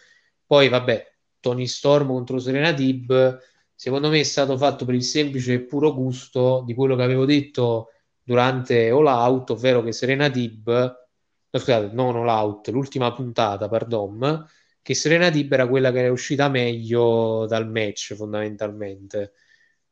[0.46, 3.40] Poi vabbè, Tony Storm contro Serena Dib,
[3.74, 7.24] secondo me è stato fatto per il semplice e puro gusto di quello che avevo
[7.24, 7.90] detto
[8.22, 14.46] durante All Out, ovvero che Serena Dib, no, scusate, non All Out, l'ultima puntata, pardon,
[14.82, 19.32] che Serena Dib era quella che era uscita meglio dal match fondamentalmente.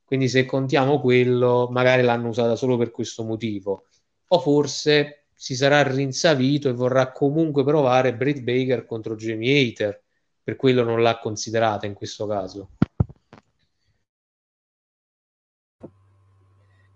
[0.05, 3.87] Quindi se contiamo quello, magari l'hanno usata solo per questo motivo.
[4.35, 10.03] O forse si sarà rinsavito e vorrà comunque provare Britt Baker contro Jamie Hater.
[10.43, 12.71] Per quello non l'ha considerata in questo caso.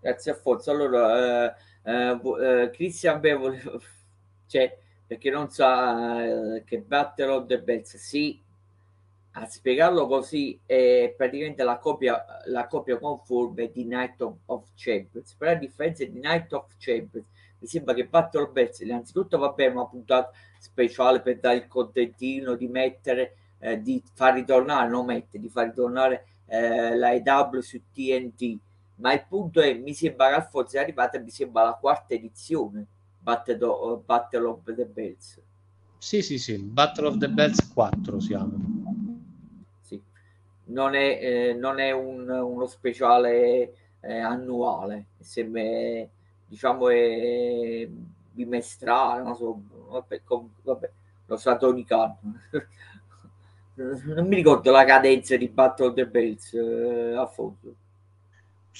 [0.01, 0.72] Grazie a Forza.
[0.72, 3.53] Allora, eh, eh, eh Christian Bevo,
[4.49, 4.76] cioè,
[5.07, 8.43] perché non sa eh, che Battle of the Bells, sì,
[9.41, 15.34] a spiegarlo così è praticamente la copia, la copia conforme di Night of, of Champions.
[15.34, 17.26] Però la differenza di Night of Champions
[17.61, 22.55] mi sembra che Battle Bells innanzitutto va bene una puntata speciale per dare il contentino
[22.55, 27.80] di mettere eh, di far ritornare non mette di far ritornare eh, la EW su
[27.93, 28.59] TNT
[28.97, 32.14] ma il punto è mi sembra che al Forza è arrivata mi sembra la quarta
[32.14, 32.86] edizione
[33.18, 35.41] Battle of, the Bells
[35.99, 38.78] sì sì sì Battle of the Bells 4 siamo.
[40.69, 45.62] Non è, eh, non è un, uno speciale eh, annuale sembra
[46.47, 47.89] diciamo è
[48.33, 49.61] bimestrale non so
[49.91, 50.91] vabbè, com, vabbè
[51.27, 52.19] lo satonicano
[53.75, 57.75] non mi ricordo la cadenza di Battle of the Bells eh, a fondo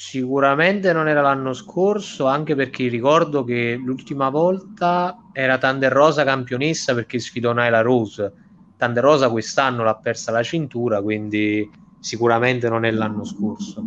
[0.01, 6.95] Sicuramente non era l'anno scorso, anche perché ricordo che l'ultima volta era Thunder Rosa campionessa
[6.95, 8.33] perché sfidò Naila Rose.
[8.79, 11.71] Thunder Rosa quest'anno l'ha persa la cintura, quindi
[12.01, 13.85] sicuramente non è l'anno scorso.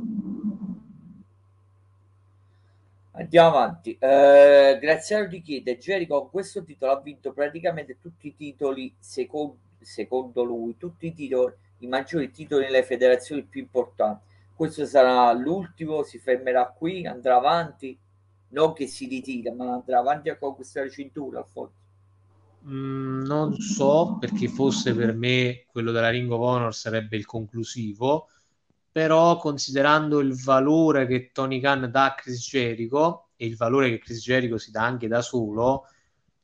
[3.14, 3.98] Andiamo avanti.
[3.98, 9.58] Eh, Graziano ti chiede: Jericho con questo titolo ha vinto praticamente tutti i titoli, secondo,
[9.80, 14.30] secondo lui, tutti i titoli, i maggiori titoli nelle federazioni più importanti
[14.62, 17.98] questo sarà l'ultimo, si fermerà qui, andrà avanti,
[18.50, 21.81] non che si ritira, ma andrà avanti a conquistare cintura, Alfonso.
[22.68, 28.28] Mm, non so perché fosse per me quello della Ring of Honor sarebbe il conclusivo,
[28.92, 34.00] però considerando il valore che Tony Khan dà a Chris Jericho e il valore che
[34.00, 35.86] Chris Jericho si dà anche da solo,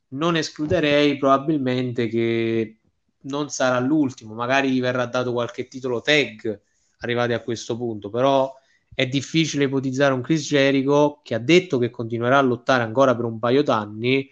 [0.08, 2.78] non escluderei probabilmente che
[3.22, 6.60] non sarà l'ultimo, magari gli verrà dato qualche titolo tag
[7.00, 8.52] arrivati a questo punto, però
[8.92, 13.24] è difficile ipotizzare un Chris Jericho che ha detto che continuerà a lottare ancora per
[13.24, 14.28] un paio d'anni,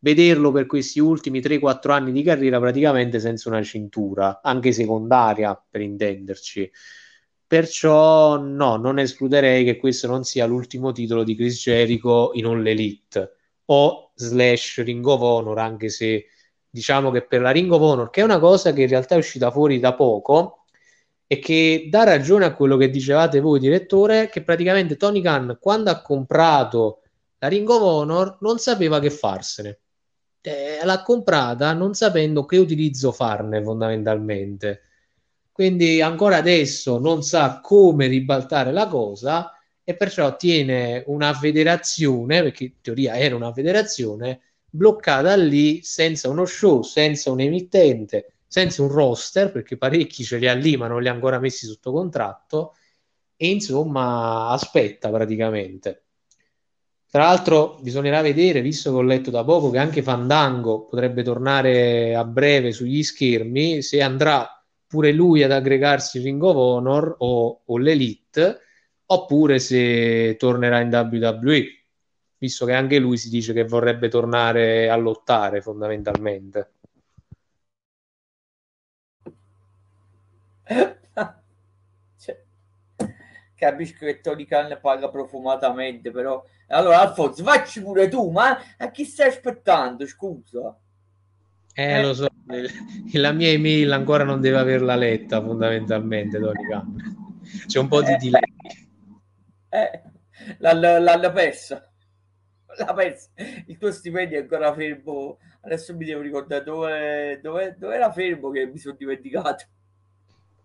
[0.00, 5.80] vederlo per questi ultimi 3-4 anni di carriera praticamente senza una cintura, anche secondaria per
[5.80, 6.70] intenderci.
[7.46, 12.66] Perciò no, non escluderei che questo non sia l'ultimo titolo di Chris Jericho in All
[12.66, 13.36] Elite
[13.66, 16.26] o slash Ring of Honor, anche se
[16.68, 19.18] diciamo che per la Ring of Honor, che è una cosa che in realtà è
[19.18, 20.64] uscita fuori da poco
[21.26, 25.90] e che dà ragione a quello che dicevate voi, direttore, che praticamente Tony Khan, quando
[25.90, 27.02] ha comprato
[27.38, 29.80] la Ring of Honor, non sapeva che farsene.
[30.48, 34.82] Eh, l'ha comprata non sapendo che utilizzo farne fondamentalmente.
[35.52, 39.52] Quindi ancora adesso non sa come ribaltare la cosa
[39.84, 44.40] e perciò tiene una federazione, perché in teoria era una federazione,
[44.70, 50.48] bloccata lì senza uno show, senza un emittente, senza un roster, perché parecchi ce li
[50.48, 52.74] ha lì ma non li ha ancora messi sotto contratto,
[53.36, 56.04] e insomma aspetta praticamente.
[57.10, 62.14] Tra l'altro bisognerà vedere, visto che ho letto da poco che anche Fandango potrebbe tornare
[62.14, 64.46] a breve sugli schermi, se andrà
[64.86, 68.60] pure lui ad aggregarsi Ring of Honor o, o l'Elite,
[69.06, 71.64] oppure se tornerà in WWE,
[72.38, 76.72] visto che anche lui si dice che vorrebbe tornare a lottare fondamentalmente.
[80.68, 80.97] cioè,
[83.58, 89.04] capisco che Tony Khan paga profumatamente, però allora Alfonso, facci pure tu, ma a chi
[89.04, 90.06] stai aspettando?
[90.06, 90.78] Scusa.
[91.74, 92.28] Eh, eh, lo so,
[93.12, 97.42] la mia email ancora non deve averla letta fondamentalmente, Tony Khan.
[97.66, 98.42] C'è un po' di eh, delay.
[99.70, 100.02] Eh,
[100.58, 101.90] l'hanno persa.
[102.76, 103.30] L'ha persa.
[103.66, 105.38] Il tuo stipendio è ancora fermo.
[105.62, 109.64] Adesso mi devo ricordare dove, dove, dove era fermo che mi sono dimenticato.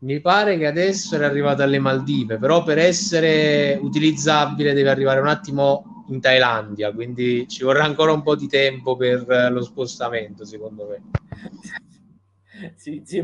[0.03, 5.27] Mi pare che adesso era arrivato alle Maldive, però per essere utilizzabile deve arrivare un
[5.27, 10.87] attimo in Thailandia, quindi ci vorrà ancora un po' di tempo per lo spostamento, secondo
[10.87, 11.03] me.
[12.75, 13.23] Sì, sì.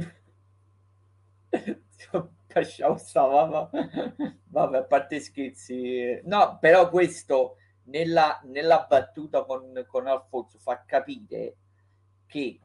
[2.54, 3.70] lasciamo stare,
[4.48, 6.22] vabbè, a parte scherzi.
[6.24, 11.58] No, però questo nella, nella battuta con, con Alfonso fa capire
[12.26, 12.60] che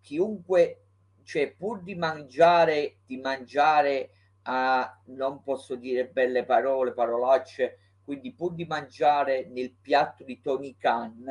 [0.00, 0.83] chiunque,
[1.24, 4.10] cioè pur di mangiare, di mangiare
[4.42, 10.76] a, non posso dire belle parole, parolacce, quindi pur di mangiare nel piatto di Tony
[10.78, 11.26] Khan,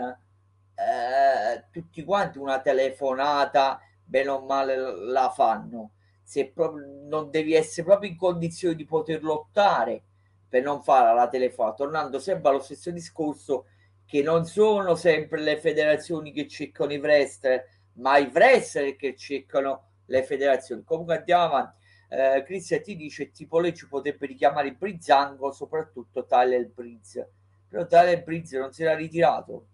[0.76, 5.92] eh, tutti quanti una telefonata, bene o male, la fanno.
[6.24, 10.04] Se proprio non devi essere proprio in condizione di poter lottare
[10.50, 13.66] per non fare la telefonata, tornando sempre allo stesso discorso
[14.06, 17.64] che non sono sempre le federazioni che cercano i wrestler,
[17.96, 20.84] ma i wrestler che cercano le federazioni.
[20.84, 21.82] Comunque andiamo avanti.
[22.10, 27.20] Eh, Cristian ti dice tipo lei ci potrebbe richiamare il Brizzango, soprattutto Tyler Brizz.
[27.68, 29.68] Però Tyler Brizz non si era ritirato.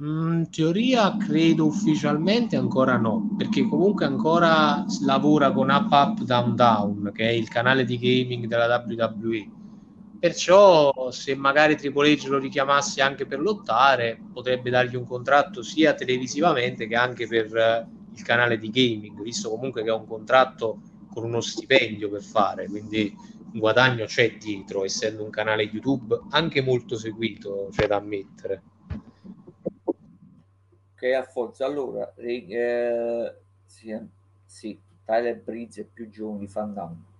[0.00, 6.56] Mm, in teoria credo ufficialmente ancora no, perché comunque ancora lavora con Up Up Down
[6.56, 9.61] Down, che è il canale di gaming della WWE.
[10.22, 15.94] Perciò se magari Triple H lo richiamasse anche per lottare, potrebbe dargli un contratto sia
[15.94, 20.80] televisivamente che anche per eh, il canale di gaming, visto comunque che ha un contratto
[21.12, 23.12] con uno stipendio per fare, quindi
[23.52, 28.62] un guadagno c'è dietro, essendo un canale YouTube anche molto seguito, c'è da ammettere.
[30.94, 33.34] Che Alfonso allora eh,
[33.66, 33.98] sì,
[34.44, 37.10] sì, Tyler Bridge è più giovane Fandango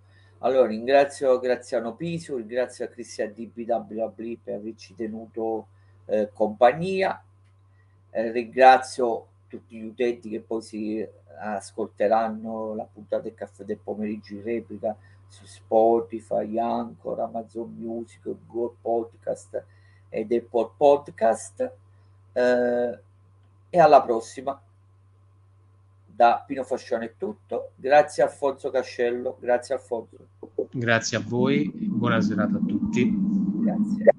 [0.44, 5.66] allora ringrazio Graziano Piso ringrazio Cristian DBW per averci tenuto
[6.06, 7.23] eh, compagnia
[8.10, 11.06] eh, ringrazio tutti gli utenti che poi si
[11.39, 14.97] ascolteranno la puntata del caffè del pomeriggio in replica
[15.27, 19.64] su Spotify, Anchor, Amazon Music, Google Podcast
[20.09, 21.73] ed Apple Podcast
[22.32, 22.98] eh,
[23.70, 24.60] e alla prossima.
[26.15, 27.73] Da Pino Fascione è tutto.
[27.77, 29.39] Grazie Alfonso Cascello.
[29.41, 30.29] Grazie Alfonso.
[30.71, 31.71] Grazie a voi.
[31.75, 33.11] Buona serata a tutti.
[33.63, 34.11] Grazie.